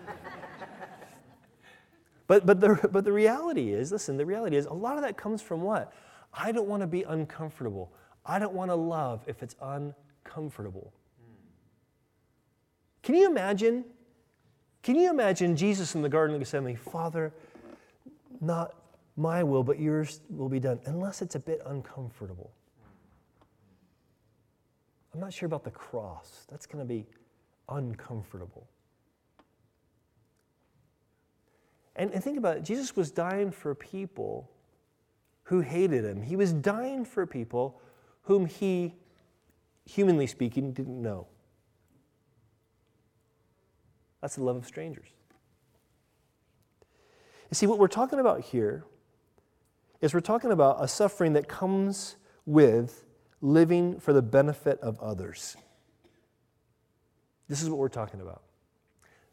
but, 2.28 2.46
but, 2.46 2.60
the, 2.60 2.88
but 2.92 3.04
the 3.04 3.12
reality 3.12 3.72
is, 3.72 3.90
listen, 3.90 4.16
the 4.16 4.26
reality 4.26 4.56
is 4.56 4.66
a 4.66 4.72
lot 4.72 4.96
of 4.96 5.02
that 5.02 5.16
comes 5.16 5.42
from 5.42 5.62
what? 5.62 5.92
I 6.32 6.52
don't 6.52 6.68
want 6.68 6.82
to 6.82 6.86
be 6.86 7.02
uncomfortable. 7.02 7.92
I 8.24 8.38
don't 8.38 8.54
want 8.54 8.70
to 8.70 8.76
love 8.76 9.24
if 9.26 9.42
it's 9.42 9.56
uncomfortable. 9.60 10.92
Can 13.02 13.16
you 13.16 13.28
imagine? 13.28 13.84
Can 14.82 14.96
you 14.96 15.10
imagine 15.10 15.56
Jesus 15.56 15.94
in 15.94 16.02
the 16.02 16.08
Garden 16.08 16.34
of 16.34 16.40
Gethsemane? 16.40 16.76
Father, 16.76 17.32
not 18.40 18.74
my 19.16 19.42
will, 19.42 19.62
but 19.62 19.78
yours 19.78 20.20
will 20.30 20.48
be 20.48 20.60
done, 20.60 20.80
unless 20.86 21.20
it's 21.20 21.34
a 21.34 21.40
bit 21.40 21.60
uncomfortable. 21.66 22.50
I'm 25.12 25.20
not 25.20 25.32
sure 25.32 25.46
about 25.46 25.64
the 25.64 25.70
cross. 25.70 26.46
That's 26.48 26.66
going 26.66 26.82
to 26.82 26.88
be 26.88 27.06
uncomfortable. 27.68 28.66
And, 31.96 32.12
and 32.12 32.22
think 32.22 32.38
about 32.38 32.56
it 32.58 32.62
Jesus 32.62 32.96
was 32.96 33.10
dying 33.10 33.50
for 33.50 33.74
people 33.74 34.50
who 35.44 35.60
hated 35.60 36.04
him, 36.04 36.22
he 36.22 36.36
was 36.36 36.52
dying 36.52 37.04
for 37.04 37.26
people 37.26 37.80
whom 38.22 38.46
he, 38.46 38.94
humanly 39.84 40.26
speaking, 40.26 40.72
didn't 40.72 41.02
know. 41.02 41.26
That's 44.20 44.36
the 44.36 44.44
love 44.44 44.56
of 44.56 44.66
strangers. 44.66 45.08
You 47.50 47.54
see, 47.54 47.66
what 47.66 47.78
we're 47.78 47.88
talking 47.88 48.20
about 48.20 48.42
here 48.42 48.84
is 50.00 50.14
we're 50.14 50.20
talking 50.20 50.52
about 50.52 50.82
a 50.82 50.88
suffering 50.88 51.32
that 51.34 51.48
comes 51.48 52.16
with 52.46 53.04
living 53.40 53.98
for 53.98 54.12
the 54.12 54.22
benefit 54.22 54.78
of 54.80 54.98
others. 55.00 55.56
This 57.48 57.62
is 57.62 57.68
what 57.68 57.78
we're 57.78 57.88
talking 57.88 58.20
about. 58.20 58.42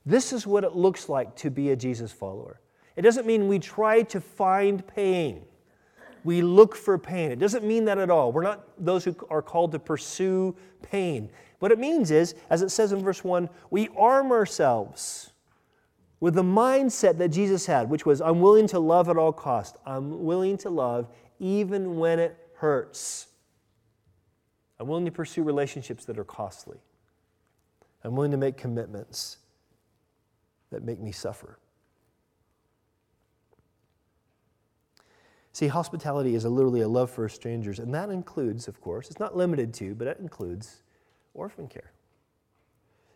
This 0.06 0.34
is 0.34 0.48
what 0.48 0.64
it 0.64 0.76
looks 0.76 1.10
like 1.10 1.36
to 1.38 1.52
be 1.52 1.70
a 1.72 1.76
Jesus 1.76 2.12
follower. 2.12 2.60
It 2.96 3.04
doesn't 3.04 3.28
mean 3.28 3.48
we 3.48 3.60
try 3.60 4.02
to 4.04 4.20
find 4.20 4.86
pain. 4.88 5.46
We 6.24 6.42
look 6.42 6.76
for 6.76 6.98
pain. 6.98 7.32
It 7.32 7.40
doesn't 7.40 7.66
mean 7.66 7.86
that 7.86 7.98
at 7.98 8.10
all. 8.10 8.32
We're 8.32 8.44
not 8.44 8.64
those 8.78 9.04
who 9.04 9.16
are 9.30 9.42
called 9.42 9.72
to 9.74 9.80
pursue 9.80 10.56
pain. 10.82 11.30
What 11.60 11.72
it 11.72 11.80
means 11.80 12.12
is, 12.12 12.36
as 12.50 12.62
it 12.62 12.70
says 12.70 12.92
in 12.92 13.04
verse 13.04 13.24
1, 13.24 13.50
we 13.70 13.90
arm 13.98 14.32
ourselves 14.32 15.32
with 16.20 16.34
the 16.34 16.44
mindset 16.44 17.18
that 17.18 17.30
Jesus 17.30 17.66
had, 17.66 17.90
which 17.90 18.06
was, 18.06 18.22
I'm 18.22 18.42
willing 18.42 18.68
to 18.68 18.80
love 18.80 19.10
at 19.10 19.18
all 19.18 19.34
cost. 19.34 19.78
I'm 19.86 20.24
willing 20.24 20.58
to 20.60 20.70
love 20.70 21.08
even 21.40 21.98
when 21.98 22.20
it 22.20 22.38
hurts. 22.56 23.28
I'm 24.80 24.88
willing 24.88 25.06
to 25.06 25.12
pursue 25.12 25.44
relationships 25.44 26.06
that 26.06 26.18
are 26.18 26.24
costly. 26.24 26.78
I'm 28.04 28.16
willing 28.16 28.32
to 28.32 28.38
make 28.38 28.58
commitments 28.58 29.38
that 30.72 30.84
make 30.84 31.00
me 31.00 31.12
suffer. 31.12 31.60
See, 35.58 35.70
hospitality 35.70 36.36
is 36.36 36.46
a, 36.46 36.50
literally 36.52 36.82
a 36.82 36.88
love 36.88 37.10
for 37.10 37.28
strangers, 37.28 37.80
and 37.80 37.92
that 37.96 38.12
includes, 38.12 38.68
of 38.68 38.80
course, 38.80 39.10
it's 39.10 39.20
not 39.20 39.36
limited 39.36 39.74
to, 39.74 39.96
but 39.96 40.06
it 40.06 40.20
includes 40.20 40.84
orphan 41.34 41.68
care. 41.68 41.94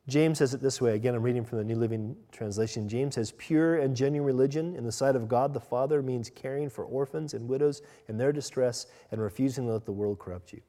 James 0.07 0.39
says 0.39 0.55
it 0.55 0.59
this 0.59 0.81
way. 0.81 0.95
Again, 0.95 1.13
I'm 1.13 1.21
reading 1.21 1.45
from 1.45 1.59
the 1.59 1.63
New 1.63 1.75
Living 1.75 2.15
Translation. 2.31 2.89
James 2.89 3.13
says, 3.13 3.31
Pure 3.37 3.81
and 3.81 3.95
genuine 3.95 4.25
religion 4.25 4.75
in 4.75 4.83
the 4.83 4.91
sight 4.91 5.15
of 5.15 5.27
God 5.27 5.53
the 5.53 5.59
Father 5.59 6.01
means 6.01 6.31
caring 6.31 6.67
for 6.67 6.83
orphans 6.83 7.35
and 7.35 7.47
widows 7.47 7.83
in 8.07 8.17
their 8.17 8.31
distress 8.31 8.87
and 9.11 9.21
refusing 9.21 9.67
to 9.67 9.73
let 9.73 9.85
the 9.85 9.91
world 9.91 10.17
corrupt 10.17 10.51
you. 10.51 10.61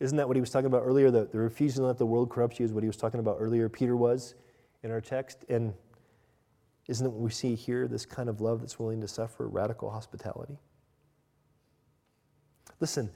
Isn't 0.00 0.16
that 0.16 0.26
what 0.26 0.38
he 0.38 0.40
was 0.40 0.48
talking 0.48 0.64
about 0.64 0.84
earlier? 0.86 1.10
The, 1.10 1.26
the 1.26 1.38
refusing 1.38 1.82
to 1.82 1.88
let 1.88 1.98
the 1.98 2.06
world 2.06 2.30
corrupt 2.30 2.58
you 2.58 2.64
is 2.64 2.72
what 2.72 2.82
he 2.82 2.88
was 2.88 2.96
talking 2.96 3.20
about 3.20 3.36
earlier. 3.38 3.68
Peter 3.68 3.98
was 3.98 4.34
in 4.82 4.90
our 4.90 5.02
text. 5.02 5.44
And 5.50 5.74
isn't 6.88 7.04
it 7.04 7.10
what 7.10 7.20
we 7.20 7.30
see 7.30 7.54
here? 7.54 7.88
This 7.88 8.06
kind 8.06 8.28
of 8.28 8.40
love 8.40 8.60
that's 8.60 8.78
willing 8.78 9.00
to 9.00 9.08
suffer, 9.08 9.48
radical 9.48 9.90
hospitality. 9.90 10.58
Listen, 12.80 13.10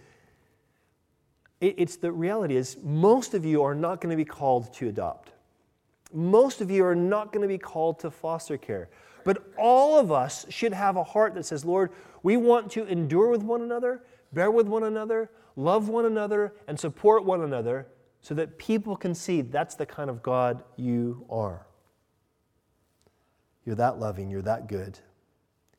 it's 1.60 1.96
the 1.96 2.10
reality 2.10 2.56
is 2.56 2.78
most 2.82 3.34
of 3.34 3.44
you 3.44 3.62
are 3.62 3.74
not 3.74 4.00
going 4.00 4.10
to 4.10 4.16
be 4.16 4.24
called 4.24 4.72
to 4.74 4.88
adopt. 4.88 5.32
Most 6.12 6.60
of 6.60 6.70
you 6.70 6.84
are 6.84 6.94
not 6.94 7.32
going 7.32 7.42
to 7.42 7.48
be 7.48 7.58
called 7.58 8.00
to 8.00 8.10
foster 8.10 8.56
care. 8.56 8.88
But 9.24 9.44
all 9.58 9.98
of 9.98 10.10
us 10.10 10.46
should 10.48 10.72
have 10.72 10.96
a 10.96 11.04
heart 11.04 11.34
that 11.34 11.44
says, 11.44 11.64
Lord, 11.64 11.92
we 12.22 12.36
want 12.36 12.70
to 12.72 12.86
endure 12.86 13.28
with 13.28 13.42
one 13.42 13.60
another, 13.60 14.02
bear 14.32 14.50
with 14.50 14.66
one 14.66 14.84
another, 14.84 15.30
love 15.56 15.88
one 15.88 16.06
another, 16.06 16.54
and 16.66 16.80
support 16.80 17.24
one 17.24 17.42
another 17.42 17.86
so 18.22 18.34
that 18.34 18.58
people 18.58 18.96
can 18.96 19.14
see 19.14 19.42
that's 19.42 19.74
the 19.74 19.86
kind 19.86 20.08
of 20.08 20.22
God 20.22 20.64
you 20.76 21.26
are. 21.30 21.66
You're 23.64 23.76
that 23.76 23.98
loving, 23.98 24.30
you're 24.30 24.42
that 24.42 24.68
good. 24.68 24.98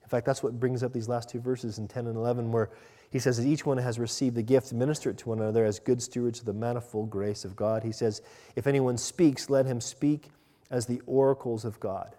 In 0.04 0.10
fact, 0.10 0.26
that's 0.26 0.44
what 0.44 0.60
brings 0.60 0.84
up 0.84 0.94
these 0.94 1.08
last 1.08 1.30
two 1.30 1.40
verses 1.40 1.78
in 1.78 1.88
10 1.88 2.08
and 2.08 2.18
11, 2.18 2.52
where 2.52 2.70
he 3.12 3.20
says 3.20 3.38
that 3.38 3.46
each 3.46 3.66
one 3.66 3.78
has 3.78 4.00
received 4.00 4.36
the 4.36 4.42
gift 4.42 4.74
minister 4.74 5.10
it 5.10 5.18
to 5.20 5.30
one 5.30 5.40
another 5.40 5.66
as 5.66 5.80
good 5.80 6.02
stewards 6.02 6.40
of 6.40 6.46
the 6.46 6.54
manifold 6.54 7.10
grace 7.10 7.44
of 7.46 7.56
God. 7.56 7.84
He 7.84 7.92
says, 7.92 8.22
if 8.56 8.68
anyone 8.68 8.98
speaks, 8.98 9.50
let 9.50 9.66
him 9.66 9.82
speak 9.82 10.30
as 10.70 10.86
the 10.86 11.02
oracles 11.06 11.66
of 11.66 11.80
God. 11.80 12.16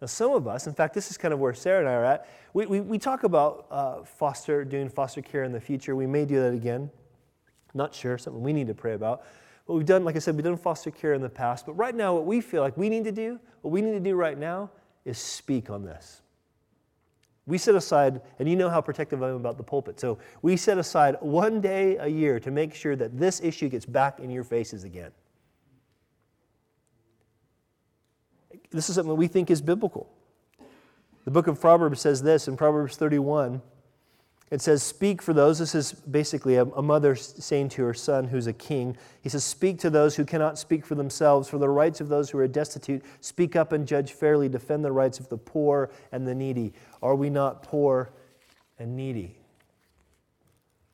Now, 0.00 0.06
some 0.06 0.32
of 0.32 0.46
us, 0.46 0.66
in 0.66 0.74
fact, 0.74 0.92
this 0.92 1.10
is 1.10 1.16
kind 1.16 1.32
of 1.32 1.40
where 1.40 1.54
Sarah 1.54 1.80
and 1.80 1.88
I 1.88 1.92
are 1.94 2.04
at, 2.04 2.28
we, 2.52 2.66
we, 2.66 2.80
we 2.80 2.98
talk 2.98 3.24
about 3.24 3.66
uh, 3.70 4.04
foster, 4.04 4.64
doing 4.64 4.88
foster 4.88 5.22
care 5.22 5.44
in 5.44 5.52
the 5.52 5.60
future. 5.60 5.96
We 5.96 6.06
may 6.06 6.26
do 6.26 6.40
that 6.40 6.52
again. 6.52 6.90
Not 7.72 7.94
sure, 7.94 8.18
something 8.18 8.42
we 8.42 8.52
need 8.52 8.66
to 8.66 8.74
pray 8.74 8.92
about. 8.92 9.24
But 9.66 9.74
we've 9.74 9.86
done, 9.86 10.04
like 10.04 10.16
I 10.16 10.18
said, 10.18 10.34
we've 10.34 10.44
done 10.44 10.56
foster 10.56 10.90
care 10.90 11.14
in 11.14 11.22
the 11.22 11.28
past. 11.28 11.64
But 11.66 11.74
right 11.74 11.94
now, 11.94 12.14
what 12.14 12.26
we 12.26 12.40
feel 12.40 12.62
like 12.62 12.76
we 12.76 12.88
need 12.88 13.04
to 13.04 13.12
do, 13.12 13.40
what 13.62 13.70
we 13.70 13.80
need 13.80 13.92
to 13.92 14.00
do 14.00 14.14
right 14.14 14.38
now, 14.38 14.70
is 15.04 15.18
speak 15.18 15.70
on 15.70 15.84
this. 15.84 16.20
We 17.46 17.58
set 17.58 17.74
aside, 17.74 18.22
and 18.38 18.48
you 18.48 18.56
know 18.56 18.70
how 18.70 18.80
protective 18.80 19.22
I 19.22 19.28
am 19.28 19.36
about 19.36 19.58
the 19.58 19.62
pulpit, 19.62 20.00
so 20.00 20.18
we 20.40 20.56
set 20.56 20.78
aside 20.78 21.16
one 21.20 21.60
day 21.60 21.96
a 21.98 22.06
year 22.06 22.40
to 22.40 22.50
make 22.50 22.74
sure 22.74 22.96
that 22.96 23.18
this 23.18 23.42
issue 23.42 23.68
gets 23.68 23.84
back 23.84 24.18
in 24.18 24.30
your 24.30 24.44
faces 24.44 24.84
again. 24.84 25.10
This 28.70 28.88
is 28.88 28.94
something 28.94 29.14
we 29.16 29.28
think 29.28 29.50
is 29.50 29.60
biblical. 29.60 30.10
The 31.26 31.30
book 31.30 31.46
of 31.46 31.60
Proverbs 31.60 32.00
says 32.00 32.22
this 32.22 32.48
in 32.48 32.56
Proverbs 32.56 32.96
31. 32.96 33.60
It 34.54 34.62
says, 34.62 34.84
Speak 34.84 35.20
for 35.20 35.32
those. 35.32 35.58
This 35.58 35.74
is 35.74 35.90
basically 35.92 36.54
a, 36.54 36.62
a, 36.62 36.80
mother 36.80 37.16
saying 37.16 37.70
to 37.70 37.82
her 37.82 37.92
son 37.92 38.28
who's 38.28 38.46
a 38.46 38.52
king. 38.52 38.96
He 39.20 39.28
says, 39.28 39.42
Speak 39.42 39.80
to 39.80 39.90
those 39.90 40.14
who 40.14 40.24
cannot 40.24 40.60
speak 40.60 40.86
for 40.86 40.94
themselves, 40.94 41.48
for 41.48 41.58
the 41.58 41.68
rights 41.68 42.00
of 42.00 42.08
those 42.08 42.30
who 42.30 42.38
are 42.38 42.46
destitute. 42.46 43.02
Speak 43.20 43.56
up 43.56 43.72
and 43.72 43.84
judge 43.84 44.12
fairly. 44.12 44.48
Defend 44.48 44.84
the 44.84 44.92
rights 44.92 45.18
of 45.18 45.28
the 45.28 45.36
poor 45.36 45.90
and 46.12 46.24
the 46.24 46.36
needy. 46.36 46.72
Are 47.02 47.16
we 47.16 47.30
not 47.30 47.64
poor 47.64 48.12
and 48.78 48.94
needy? 48.94 49.38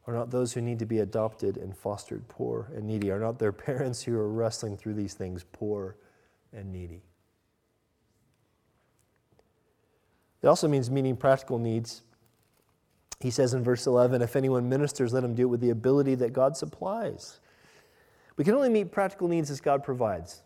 Are 0.07 0.14
not 0.14 0.31
those 0.31 0.55
who 0.55 0.62
need 0.62 0.79
to 0.79 0.87
be 0.87 1.01
adopted 1.01 1.59
and 1.59 1.77
fostered 1.77 2.27
poor 2.29 2.70
and 2.75 2.87
needy? 2.87 3.11
Are 3.11 3.20
not 3.20 3.38
their 3.38 3.53
parents 3.68 4.03
who 4.03 4.16
are 4.16 4.31
wrestling 4.31 4.79
through 4.79 4.94
these 4.94 5.12
things 5.12 5.44
poor 5.53 5.96
and 6.55 6.73
needy? 6.73 7.03
It 10.42 10.46
also 10.46 10.66
means 10.66 10.90
meeting 10.90 11.14
practical 11.14 11.59
needs. 11.59 12.01
He 13.20 13.30
says 13.30 13.52
in 13.52 13.62
verse 13.62 13.87
11, 13.87 14.22
if 14.22 14.35
anyone 14.35 14.68
ministers, 14.68 15.12
let 15.12 15.22
him 15.22 15.35
do 15.35 15.42
it 15.42 15.46
with 15.46 15.61
the 15.61 15.70
ability 15.70 16.14
that 16.16 16.33
God 16.33 16.56
supplies. 16.56 17.40
We 18.37 18.44
can 18.44 18.54
only 18.54 18.70
meet 18.70 18.90
practical 18.90 19.28
needs 19.28 19.50
as 19.50 19.61
God 19.61 19.85
provides. 19.85 20.42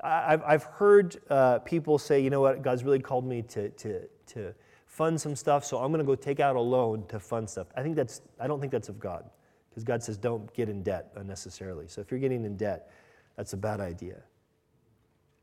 I've, 0.00 0.42
I've 0.44 0.62
heard 0.62 1.16
uh, 1.28 1.58
people 1.60 1.98
say, 1.98 2.20
you 2.20 2.30
know 2.30 2.40
what, 2.40 2.62
God's 2.62 2.84
really 2.84 3.00
called 3.00 3.26
me 3.26 3.42
to, 3.42 3.70
to, 3.70 4.02
to 4.28 4.54
fund 4.86 5.20
some 5.20 5.34
stuff, 5.34 5.64
so 5.64 5.78
I'm 5.78 5.90
going 5.90 5.98
to 5.98 6.06
go 6.06 6.14
take 6.14 6.38
out 6.38 6.54
a 6.54 6.60
loan 6.60 7.04
to 7.08 7.18
fund 7.18 7.50
stuff. 7.50 7.66
I 7.76 7.82
think 7.82 7.96
that's, 7.96 8.22
I 8.38 8.46
don't 8.46 8.60
think 8.60 8.70
that's 8.70 8.88
of 8.88 9.00
God, 9.00 9.28
because 9.68 9.82
God 9.82 10.00
says 10.00 10.16
don't 10.16 10.52
get 10.54 10.68
in 10.68 10.84
debt 10.84 11.10
unnecessarily. 11.16 11.88
So 11.88 12.00
if 12.00 12.12
you're 12.12 12.20
getting 12.20 12.44
in 12.44 12.56
debt, 12.56 12.92
that's 13.36 13.54
a 13.54 13.56
bad 13.56 13.80
idea. 13.80 14.22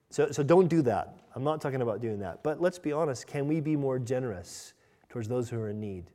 So, 0.09 0.31
so 0.31 0.43
don't 0.43 0.69
do 0.69 0.81
that. 0.83 1.17
I'm 1.35 1.43
not 1.43 1.59
talking 1.59 1.81
about 1.81 1.99
doing 1.99 2.19
that. 2.19 2.41
But 2.41 2.61
let's 2.61 2.79
be 2.79 2.93
honest 2.93 3.27
can 3.27 3.49
we 3.49 3.59
be 3.59 3.75
more 3.75 3.99
generous 3.99 4.74
towards 5.15 5.29
those 5.29 5.49
who 5.49 5.57
are 5.57 5.69
in 5.69 5.79
need? 5.79 6.11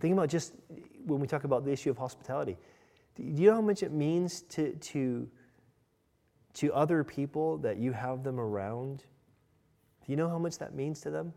Think 0.00 0.14
about 0.14 0.28
just 0.28 0.52
when 1.06 1.20
we 1.20 1.28
talk 1.28 1.44
about 1.44 1.64
the 1.64 1.70
issue 1.70 1.88
of 1.88 1.96
hospitality. 1.96 2.56
Do 3.14 3.22
you 3.22 3.50
know 3.50 3.54
how 3.54 3.60
much 3.60 3.84
it 3.84 3.92
means 3.92 4.42
to, 4.48 4.72
to, 4.72 5.28
to 6.54 6.72
other 6.72 7.04
people 7.04 7.58
that 7.58 7.76
you 7.76 7.92
have 7.92 8.24
them 8.24 8.40
around? 8.40 9.04
Do 10.04 10.10
you 10.10 10.16
know 10.16 10.28
how 10.28 10.40
much 10.40 10.58
that 10.58 10.74
means 10.74 11.02
to 11.02 11.10
them? 11.10 11.32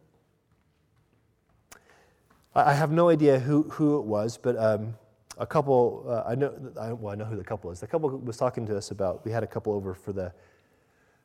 I 2.56 2.74
have 2.74 2.92
no 2.92 3.10
idea 3.10 3.38
who, 3.38 3.62
who 3.70 4.00
it 4.00 4.06
was, 4.06 4.36
but 4.36 4.58
um, 4.58 4.96
a 5.38 5.46
couple, 5.46 6.08
uh, 6.10 6.28
I 6.28 6.34
know, 6.34 6.56
I, 6.82 6.92
well, 6.94 7.14
I 7.14 7.16
know 7.16 7.26
who 7.26 7.36
the 7.36 7.44
couple 7.44 7.70
is. 7.70 7.80
The 7.80 7.86
couple 7.86 8.10
was 8.10 8.38
talking 8.38 8.66
to 8.66 8.76
us 8.76 8.90
about, 8.90 9.24
we 9.26 9.32
had 9.32 9.44
a 9.44 9.48
couple 9.48 9.74
over 9.74 9.94
for 9.94 10.12
the 10.12 10.34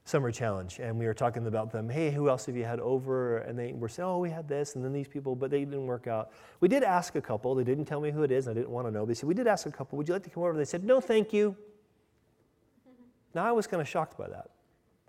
summer 0.08 0.32
challenge 0.32 0.78
and 0.78 0.98
we 0.98 1.04
were 1.04 1.12
talking 1.12 1.46
about 1.46 1.70
them 1.70 1.88
hey 1.88 2.10
who 2.10 2.30
else 2.30 2.46
have 2.46 2.56
you 2.56 2.64
had 2.64 2.80
over? 2.80 3.38
And 3.38 3.58
they 3.58 3.72
were 3.72 3.88
saying 3.88 4.08
oh 4.08 4.18
we 4.18 4.30
had 4.30 4.48
this 4.48 4.74
and 4.74 4.84
then 4.84 4.92
these 4.92 5.06
people 5.06 5.36
but 5.36 5.50
they 5.50 5.60
didn't 5.60 5.86
work 5.86 6.06
out. 6.06 6.30
We 6.60 6.68
did 6.68 6.82
ask 6.82 7.14
a 7.14 7.20
couple. 7.20 7.54
They 7.54 7.64
didn't 7.64 7.84
tell 7.84 8.00
me 8.00 8.10
who 8.10 8.22
it 8.22 8.32
is 8.32 8.46
and 8.46 8.56
i 8.56 8.60
didn't 8.60 8.72
want 8.72 8.86
to 8.86 8.90
know 8.90 9.04
but 9.04 9.16
said, 9.16 9.28
we 9.28 9.34
did 9.34 9.46
ask 9.46 9.66
a 9.66 9.70
couple. 9.70 9.98
Would 9.98 10.08
you 10.08 10.14
like 10.14 10.22
to 10.24 10.30
come 10.30 10.42
over? 10.42 10.56
They 10.56 10.64
said 10.64 10.82
no 10.82 11.00
thank 11.00 11.32
you. 11.32 11.56
Now 13.34 13.44
i 13.44 13.52
was 13.52 13.66
kind 13.66 13.82
of 13.82 13.88
shocked 13.88 14.16
by 14.16 14.28
that. 14.28 14.48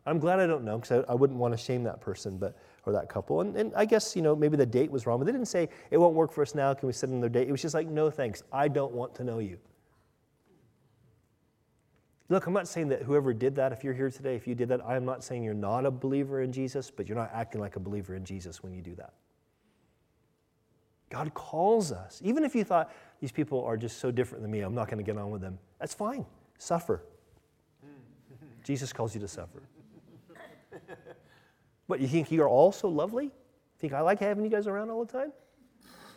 I'm 0.06 0.20
glad 0.20 0.42
i 0.42 0.48
don't 0.48 0.66
know 0.66 0.78
because 0.78 1.06
I, 1.08 1.12
I, 1.12 1.16
wouldn't 1.16 1.40
want 1.40 1.54
to 1.54 1.58
shame 1.58 1.84
that 1.84 2.02
person 2.02 2.38
but 2.38 2.58
or 2.86 2.92
that 2.92 3.08
couple. 3.08 3.40
And, 3.40 3.56
and 3.56 3.74
i 3.76 3.86
guess 3.86 4.18
you 4.18 4.22
know 4.22 4.36
maybe 4.36 4.58
the 4.58 4.66
date 4.66 4.92
was 4.92 5.06
wrong 5.06 5.20
but 5.20 5.26
they 5.26 5.32
didn't 5.32 5.48
say 5.48 5.70
it 5.92 5.98
won't 5.98 6.14
work 6.14 6.34
for 6.34 6.42
us 6.42 6.54
now. 6.54 6.74
Can 6.74 6.88
we 6.88 6.94
set 6.94 7.10
another 7.10 7.30
date? 7.30 7.48
It 7.48 7.52
was 7.52 7.62
just 7.62 7.74
like 7.74 7.88
no 7.88 8.12
thanks. 8.12 8.44
I 8.52 8.68
don't 8.68 8.92
want 8.92 9.16
to 9.16 9.24
know 9.24 9.40
you 9.40 9.60
Look, 12.30 12.46
I'm 12.46 12.54
not 12.54 12.68
saying 12.68 12.90
that 12.90 13.02
whoever 13.02 13.34
did 13.34 13.56
that, 13.56 13.72
if 13.74 13.84
you're 13.84 13.94
here 13.94 14.12
today, 14.12 14.36
if 14.36 14.48
you 14.48 14.54
did 14.54 14.70
that, 14.70 14.86
I'm 14.86 15.04
not 15.04 15.24
saying 15.24 15.44
you're 15.44 15.56
not 15.56 15.86
a 15.86 15.92
believer 15.92 16.42
in 16.42 16.52
Jesus, 16.52 16.92
but 16.92 17.08
you're 17.08 17.18
not 17.18 17.32
acting 17.34 17.60
like 17.60 17.76
a 17.76 17.80
believer 17.80 18.14
in 18.16 18.24
Jesus 18.24 18.62
when 18.62 18.72
you 18.72 18.84
do 18.84 18.94
that. 18.96 19.14
God 21.10 21.34
calls 21.34 21.92
us. 21.92 22.22
Even 22.24 22.44
if 22.44 22.56
you 22.56 22.64
thought 22.64 22.94
these 23.20 23.32
people 23.32 23.64
are 23.64 23.76
just 23.76 23.98
so 23.98 24.12
different 24.12 24.44
than 24.44 24.52
me, 24.52 24.62
I'm 24.62 24.76
not 24.76 24.88
going 24.88 25.00
to 25.00 25.04
get 25.04 25.18
on 25.20 25.32
with 25.32 25.42
them, 25.42 25.58
that's 25.80 25.96
fine. 25.96 26.24
Suffer. 26.60 27.04
Jesus 28.64 28.94
calls 28.94 29.16
you 29.16 29.22
to 29.22 29.28
suffer. 29.28 29.64
What, 31.88 32.00
you 32.00 32.08
think 32.08 32.32
you're 32.32 32.48
all 32.48 32.72
so 32.72 32.88
lovely? 32.88 33.32
Think 33.80 33.94
I 33.94 34.02
like 34.02 34.20
having 34.20 34.44
you 34.44 34.52
guys 34.52 34.68
around 34.68 34.92
all 34.92 35.04
the 35.04 35.12
time? 35.12 35.32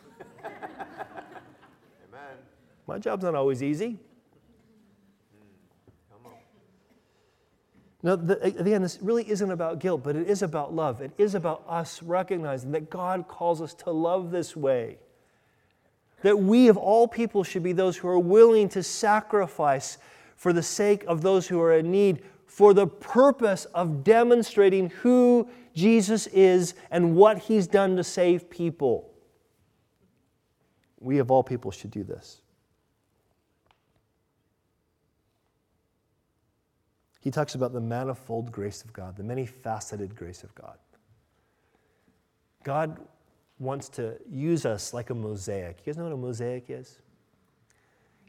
Amen. 0.45 2.37
My 2.85 2.99
job's 2.99 3.23
not 3.23 3.33
always 3.33 3.63
easy. 3.63 3.97
Now, 8.03 8.17
the, 8.17 8.43
again, 8.43 8.81
this 8.81 8.99
really 9.01 9.27
isn't 9.29 9.49
about 9.49 9.79
guilt, 9.79 10.03
but 10.03 10.17
it 10.17 10.29
is 10.29 10.41
about 10.41 10.75
love. 10.75 11.01
It 11.01 11.11
is 11.17 11.35
about 11.35 11.63
us 11.67 12.03
recognizing 12.03 12.73
that 12.73 12.89
God 12.89 13.29
calls 13.29 13.61
us 13.61 13.73
to 13.75 13.91
love 13.91 14.29
this 14.29 14.57
way. 14.57 14.97
That 16.21 16.37
we, 16.37 16.67
of 16.67 16.75
all 16.75 17.07
people, 17.07 17.45
should 17.45 17.63
be 17.63 17.71
those 17.71 17.95
who 17.95 18.09
are 18.09 18.19
willing 18.19 18.67
to 18.69 18.83
sacrifice 18.83 19.97
for 20.35 20.51
the 20.51 20.61
sake 20.61 21.05
of 21.07 21.21
those 21.21 21.47
who 21.47 21.61
are 21.61 21.77
in 21.77 21.91
need, 21.91 22.23
for 22.45 22.73
the 22.73 22.87
purpose 22.87 23.65
of 23.73 24.03
demonstrating 24.03 24.89
who 24.89 25.47
Jesus 25.73 26.27
is 26.27 26.75
and 26.91 27.15
what 27.15 27.37
he's 27.37 27.67
done 27.67 27.95
to 27.95 28.03
save 28.03 28.49
people. 28.49 29.13
We, 30.99 31.19
of 31.19 31.31
all 31.31 31.43
people, 31.43 31.71
should 31.71 31.91
do 31.91 32.03
this. 32.03 32.42
He 37.23 37.31
talks 37.31 37.55
about 37.55 37.71
the 37.71 37.79
manifold 37.79 38.51
grace 38.51 38.83
of 38.83 38.91
God, 38.91 39.15
the 39.15 39.23
many 39.23 39.45
faceted 39.45 40.13
grace 40.13 40.43
of 40.43 40.53
God. 40.55 40.77
God 42.65 42.99
wants 43.59 43.87
to 43.89 44.17
use 44.29 44.65
us 44.65 44.93
like 44.93 45.09
a 45.09 45.15
mosaic. 45.15 45.77
You 45.79 45.85
guys 45.85 45.97
know 45.97 46.03
what 46.03 46.11
a 46.11 46.17
mosaic 46.17 46.65
is? 46.67 46.99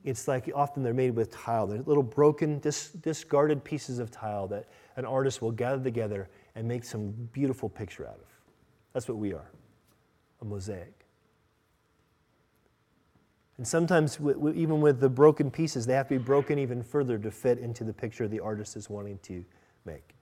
It's 0.05 0.29
like 0.29 0.49
often 0.55 0.85
they're 0.85 0.95
made 0.95 1.17
with 1.17 1.33
tile. 1.33 1.67
They're 1.67 1.83
little 1.83 2.05
broken, 2.05 2.61
dis- 2.61 2.91
discarded 2.91 3.65
pieces 3.65 3.99
of 3.99 4.13
tile 4.13 4.47
that 4.49 4.69
an 4.95 5.05
artist 5.05 5.43
will 5.43 5.51
gather 5.51 5.83
together 5.83 6.29
and 6.55 6.69
make 6.69 6.85
some 6.85 7.11
beautiful 7.33 7.69
picture 7.69 8.07
out 8.07 8.21
of. 8.21 8.29
That's 8.93 9.09
what 9.09 9.17
we 9.17 9.33
are 9.33 9.51
a 10.41 10.45
mosaic. 10.45 11.04
And 13.57 13.67
sometimes, 13.67 14.19
even 14.21 14.81
with 14.81 14.99
the 14.99 15.09
broken 15.09 15.51
pieces, 15.51 15.87
they 15.87 15.95
have 15.95 16.09
to 16.09 16.19
be 16.19 16.25
broken 16.25 16.59
even 16.59 16.83
further 16.83 17.19
to 17.19 17.31
fit 17.31 17.59
into 17.59 17.85
the 17.85 17.93
picture 17.93 18.27
the 18.27 18.41
artist 18.41 18.77
is 18.77 18.91
wanting 18.91 19.19
to 19.23 19.45
make. 19.85 20.15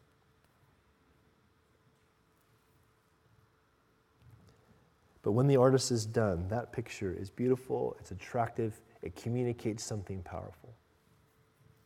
But 5.23 5.33
when 5.33 5.47
the 5.47 5.57
artist 5.57 5.91
is 5.93 6.05
done, 6.05 6.47
that 6.49 6.73
picture 6.73 7.17
is 7.19 7.31
beautiful, 7.31 7.97
it's 8.01 8.11
attractive, 8.11 8.81
it 9.03 9.17
communicates 9.17 9.83
something 9.83 10.21
powerful. 10.23 10.75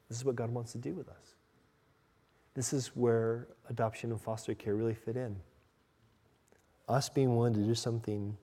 This 0.09 0.19
is 0.19 0.25
what 0.25 0.37
God 0.37 0.51
wants 0.51 0.73
to 0.73 0.79
do 0.79 0.95
with 0.95 1.09
us. 1.09 1.35
This 2.55 2.73
is 2.73 2.89
where 2.97 3.49
adoption 3.69 4.11
and 4.11 4.21
foster 4.21 4.55
care 4.55 4.75
really 4.75 4.95
fit 4.95 5.17
in. 5.17 5.37
Us 6.89 7.09
being 7.09 7.37
willing 7.37 7.55
to 7.55 7.61
do 7.61 7.75
something 7.75 8.37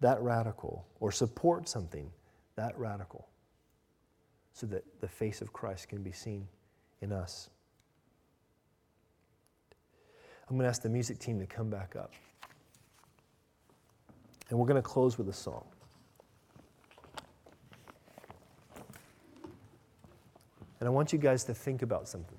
that 0.00 0.20
radical 0.22 0.86
or 1.00 1.10
support 1.10 1.68
something 1.68 2.10
that 2.56 2.78
radical 2.78 3.28
so 4.52 4.66
that 4.66 4.84
the 5.00 5.08
face 5.08 5.40
of 5.40 5.52
Christ 5.52 5.88
can 5.88 6.02
be 6.02 6.12
seen 6.12 6.46
in 7.00 7.12
us. 7.12 7.48
I'm 10.48 10.56
going 10.56 10.64
to 10.64 10.68
ask 10.68 10.82
the 10.82 10.88
music 10.88 11.18
team 11.18 11.40
to 11.40 11.46
come 11.46 11.70
back 11.70 11.96
up. 11.96 12.12
And 14.50 14.58
we're 14.58 14.66
going 14.66 14.76
to 14.76 14.82
close 14.82 15.16
with 15.16 15.28
a 15.28 15.32
song. 15.32 15.64
And 20.78 20.86
I 20.86 20.90
want 20.90 21.12
you 21.12 21.18
guys 21.18 21.44
to 21.44 21.54
think 21.54 21.80
about 21.82 22.08
something. 22.08 22.36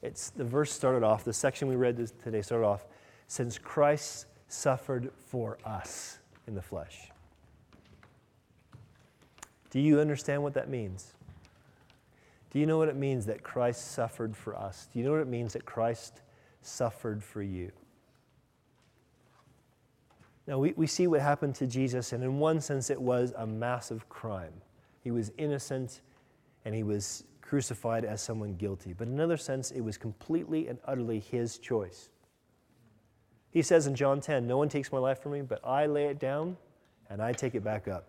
It's 0.00 0.30
the 0.30 0.44
verse 0.44 0.70
started 0.70 1.02
off, 1.02 1.24
the 1.24 1.32
section 1.32 1.66
we 1.66 1.76
read 1.76 1.96
today 2.22 2.42
started 2.42 2.64
off 2.64 2.86
since 3.26 3.58
Christ 3.58 4.26
suffered 4.48 5.10
for 5.26 5.58
us 5.64 6.18
in 6.46 6.54
the 6.54 6.62
flesh. 6.62 7.10
Do 9.70 9.80
you 9.80 9.98
understand 10.00 10.42
what 10.42 10.54
that 10.54 10.68
means? 10.68 11.14
Do 12.52 12.60
you 12.60 12.66
know 12.66 12.78
what 12.78 12.88
it 12.88 12.96
means 12.96 13.26
that 13.26 13.42
Christ 13.42 13.92
suffered 13.92 14.36
for 14.36 14.56
us? 14.56 14.88
Do 14.92 15.00
you 15.00 15.04
know 15.04 15.10
what 15.10 15.20
it 15.20 15.26
means 15.26 15.54
that 15.54 15.64
Christ 15.64 16.22
suffered 16.62 17.22
for 17.24 17.42
you? 17.42 17.72
Now, 20.46 20.58
we, 20.58 20.72
we 20.76 20.86
see 20.86 21.06
what 21.06 21.20
happened 21.20 21.54
to 21.56 21.66
Jesus, 21.66 22.12
and 22.12 22.22
in 22.22 22.38
one 22.38 22.60
sense, 22.60 22.90
it 22.90 23.00
was 23.00 23.32
a 23.36 23.46
massive 23.46 24.08
crime. 24.08 24.52
He 25.02 25.10
was 25.10 25.32
innocent 25.38 26.02
and 26.64 26.74
he 26.74 26.82
was 26.82 27.24
crucified 27.40 28.04
as 28.04 28.22
someone 28.22 28.54
guilty. 28.54 28.92
But 28.92 29.08
in 29.08 29.14
another 29.14 29.36
sense, 29.36 29.70
it 29.70 29.80
was 29.80 29.98
completely 29.98 30.68
and 30.68 30.78
utterly 30.86 31.20
his 31.20 31.58
choice. 31.58 32.10
He 33.54 33.62
says 33.62 33.86
in 33.86 33.94
John 33.94 34.20
10, 34.20 34.48
No 34.48 34.58
one 34.58 34.68
takes 34.68 34.90
my 34.90 34.98
life 34.98 35.22
from 35.22 35.32
me, 35.32 35.42
but 35.42 35.64
I 35.64 35.86
lay 35.86 36.06
it 36.06 36.18
down 36.18 36.56
and 37.08 37.22
I 37.22 37.32
take 37.32 37.54
it 37.54 37.62
back 37.62 37.86
up. 37.86 38.08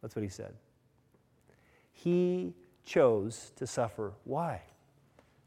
That's 0.00 0.16
what 0.16 0.22
he 0.22 0.30
said. 0.30 0.54
He 1.92 2.54
chose 2.86 3.52
to 3.56 3.66
suffer. 3.66 4.14
Why? 4.24 4.62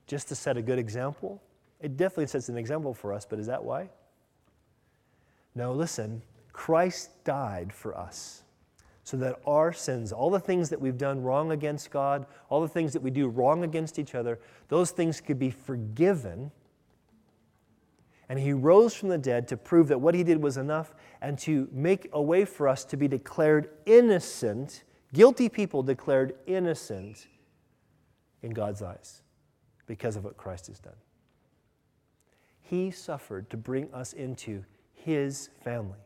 Just 0.05 0.27
to 0.27 0.35
set 0.35 0.55
a 0.55 0.61
good 0.61 0.77
example? 0.77 1.41
It 1.81 1.97
definitely 1.97 2.27
sets 2.27 2.47
an 2.47 2.57
example 2.57 2.93
for 2.93 3.11
us, 3.11 3.25
but 3.25 3.39
is 3.39 3.47
that 3.47 3.63
why? 3.63 3.89
No, 5.55 5.73
listen, 5.73 6.21
Christ 6.51 7.23
died 7.23 7.73
for 7.73 7.97
us 7.97 8.43
so 9.03 9.17
that 9.17 9.41
our 9.47 9.73
sins, 9.73 10.11
all 10.11 10.29
the 10.29 10.39
things 10.39 10.69
that 10.69 10.79
we've 10.79 10.97
done 10.97 11.23
wrong 11.23 11.51
against 11.51 11.89
God, 11.89 12.27
all 12.49 12.61
the 12.61 12.67
things 12.67 12.93
that 12.93 13.01
we 13.01 13.09
do 13.09 13.27
wrong 13.27 13.63
against 13.63 13.97
each 13.97 14.13
other, 14.13 14.39
those 14.69 14.91
things 14.91 15.19
could 15.19 15.39
be 15.39 15.49
forgiven. 15.49 16.51
And 18.29 18.39
he 18.39 18.53
rose 18.53 18.93
from 18.93 19.09
the 19.09 19.17
dead 19.17 19.47
to 19.49 19.57
prove 19.57 19.89
that 19.89 19.99
what 19.99 20.15
he 20.15 20.23
did 20.23 20.41
was 20.41 20.57
enough 20.57 20.93
and 21.21 21.37
to 21.39 21.67
make 21.71 22.09
a 22.13 22.21
way 22.21 22.45
for 22.45 22.67
us 22.67 22.85
to 22.85 22.97
be 22.97 23.07
declared 23.07 23.69
innocent, 23.85 24.83
guilty 25.13 25.49
people 25.49 25.83
declared 25.83 26.35
innocent 26.47 27.27
in 28.41 28.51
God's 28.51 28.81
eyes 28.81 29.21
because 29.87 30.15
of 30.15 30.23
what 30.23 30.37
Christ 30.37 30.67
has 30.67 30.79
done. 30.79 30.95
He 32.61 32.91
suffered 32.91 33.49
to 33.49 33.57
bring 33.57 33.93
us 33.93 34.13
into 34.13 34.63
his 34.93 35.49
family. 35.63 35.99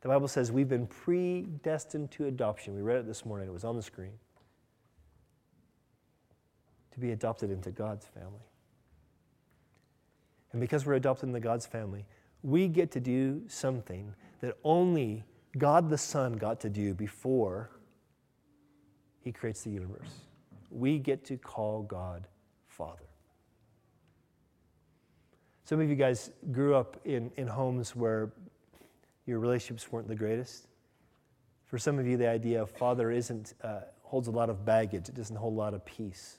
The 0.00 0.08
Bible 0.08 0.28
says 0.28 0.52
we've 0.52 0.68
been 0.68 0.86
predestined 0.86 2.10
to 2.12 2.26
adoption. 2.26 2.74
We 2.74 2.82
read 2.82 2.98
it 2.98 3.06
this 3.06 3.26
morning, 3.26 3.48
it 3.48 3.52
was 3.52 3.64
on 3.64 3.76
the 3.76 3.82
screen. 3.82 4.12
To 6.92 7.00
be 7.00 7.10
adopted 7.10 7.50
into 7.50 7.70
God's 7.70 8.06
family. 8.06 8.47
And 10.52 10.60
because 10.60 10.86
we're 10.86 10.94
adopted 10.94 11.28
into 11.28 11.40
God's 11.40 11.66
family, 11.66 12.06
we 12.42 12.68
get 12.68 12.90
to 12.92 13.00
do 13.00 13.42
something 13.48 14.14
that 14.40 14.56
only 14.64 15.24
God 15.56 15.90
the 15.90 15.98
Son 15.98 16.34
got 16.34 16.60
to 16.60 16.70
do 16.70 16.94
before 16.94 17.70
He 19.20 19.32
creates 19.32 19.62
the 19.62 19.70
universe. 19.70 20.20
We 20.70 20.98
get 20.98 21.24
to 21.26 21.36
call 21.36 21.82
God 21.82 22.26
Father. 22.66 23.08
Some 25.64 25.80
of 25.80 25.88
you 25.90 25.96
guys 25.96 26.30
grew 26.50 26.74
up 26.74 26.98
in, 27.04 27.30
in 27.36 27.46
homes 27.46 27.94
where 27.94 28.32
your 29.26 29.38
relationships 29.38 29.92
weren't 29.92 30.08
the 30.08 30.14
greatest. 30.14 30.66
For 31.66 31.76
some 31.76 31.98
of 31.98 32.06
you, 32.06 32.16
the 32.16 32.28
idea 32.28 32.62
of 32.62 32.70
father 32.70 33.10
isn't, 33.10 33.52
uh, 33.62 33.80
holds 34.02 34.28
a 34.28 34.30
lot 34.30 34.48
of 34.48 34.64
baggage, 34.64 35.10
it 35.10 35.14
doesn't 35.14 35.36
hold 35.36 35.52
a 35.52 35.56
lot 35.56 35.74
of 35.74 35.84
peace. 35.84 36.38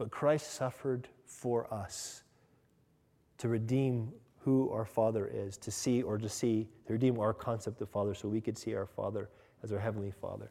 But 0.00 0.10
Christ 0.10 0.54
suffered 0.54 1.08
for 1.26 1.70
us 1.70 2.22
to 3.36 3.50
redeem 3.50 4.10
who 4.38 4.70
our 4.70 4.86
Father 4.86 5.30
is, 5.30 5.58
to 5.58 5.70
see 5.70 6.00
or 6.00 6.16
to 6.16 6.26
see, 6.26 6.70
to 6.86 6.94
redeem 6.94 7.20
our 7.20 7.34
concept 7.34 7.82
of 7.82 7.90
Father 7.90 8.14
so 8.14 8.26
we 8.26 8.40
could 8.40 8.56
see 8.56 8.74
our 8.74 8.86
Father 8.86 9.28
as 9.62 9.72
our 9.74 9.78
Heavenly 9.78 10.10
Father. 10.10 10.50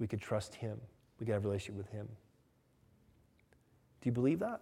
We 0.00 0.08
could 0.08 0.20
trust 0.20 0.56
Him, 0.56 0.80
we 1.20 1.26
could 1.26 1.34
have 1.34 1.44
a 1.44 1.46
relationship 1.46 1.76
with 1.76 1.88
Him. 1.92 2.08
Do 4.00 4.08
you 4.08 4.12
believe 4.12 4.40
that? 4.40 4.60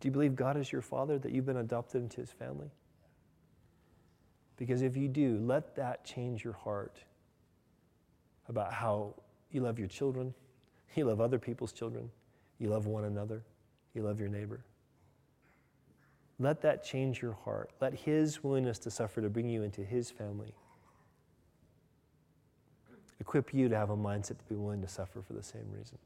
Do 0.00 0.08
you 0.08 0.12
believe 0.12 0.36
God 0.36 0.58
is 0.58 0.70
your 0.70 0.82
father, 0.82 1.18
that 1.18 1.32
you've 1.32 1.46
been 1.46 1.56
adopted 1.56 2.02
into 2.02 2.20
his 2.20 2.30
family? 2.30 2.68
Because 4.58 4.82
if 4.82 4.94
you 4.94 5.08
do, 5.08 5.38
let 5.38 5.74
that 5.76 6.04
change 6.04 6.44
your 6.44 6.52
heart 6.52 6.98
about 8.46 8.74
how 8.74 9.14
you 9.50 9.62
love 9.62 9.78
your 9.78 9.88
children, 9.88 10.34
you 10.96 11.04
love 11.04 11.20
other 11.20 11.38
people's 11.38 11.72
children, 11.72 12.10
you 12.58 12.68
love 12.68 12.86
one 12.86 13.04
another, 13.04 13.42
you 13.94 14.02
love 14.02 14.18
your 14.20 14.28
neighbor. 14.28 14.64
Let 16.40 16.60
that 16.62 16.84
change 16.84 17.20
your 17.20 17.32
heart. 17.32 17.70
Let 17.80 17.94
his 17.94 18.44
willingness 18.44 18.78
to 18.80 18.90
suffer 18.90 19.20
to 19.20 19.28
bring 19.28 19.48
you 19.48 19.64
into 19.64 19.82
his 19.82 20.10
family 20.10 20.54
equip 23.20 23.52
you 23.52 23.68
to 23.68 23.76
have 23.76 23.90
a 23.90 23.96
mindset 23.96 24.38
to 24.38 24.44
be 24.48 24.54
willing 24.54 24.80
to 24.80 24.88
suffer 24.88 25.20
for 25.22 25.32
the 25.32 25.42
same 25.42 25.66
reason. 25.76 25.98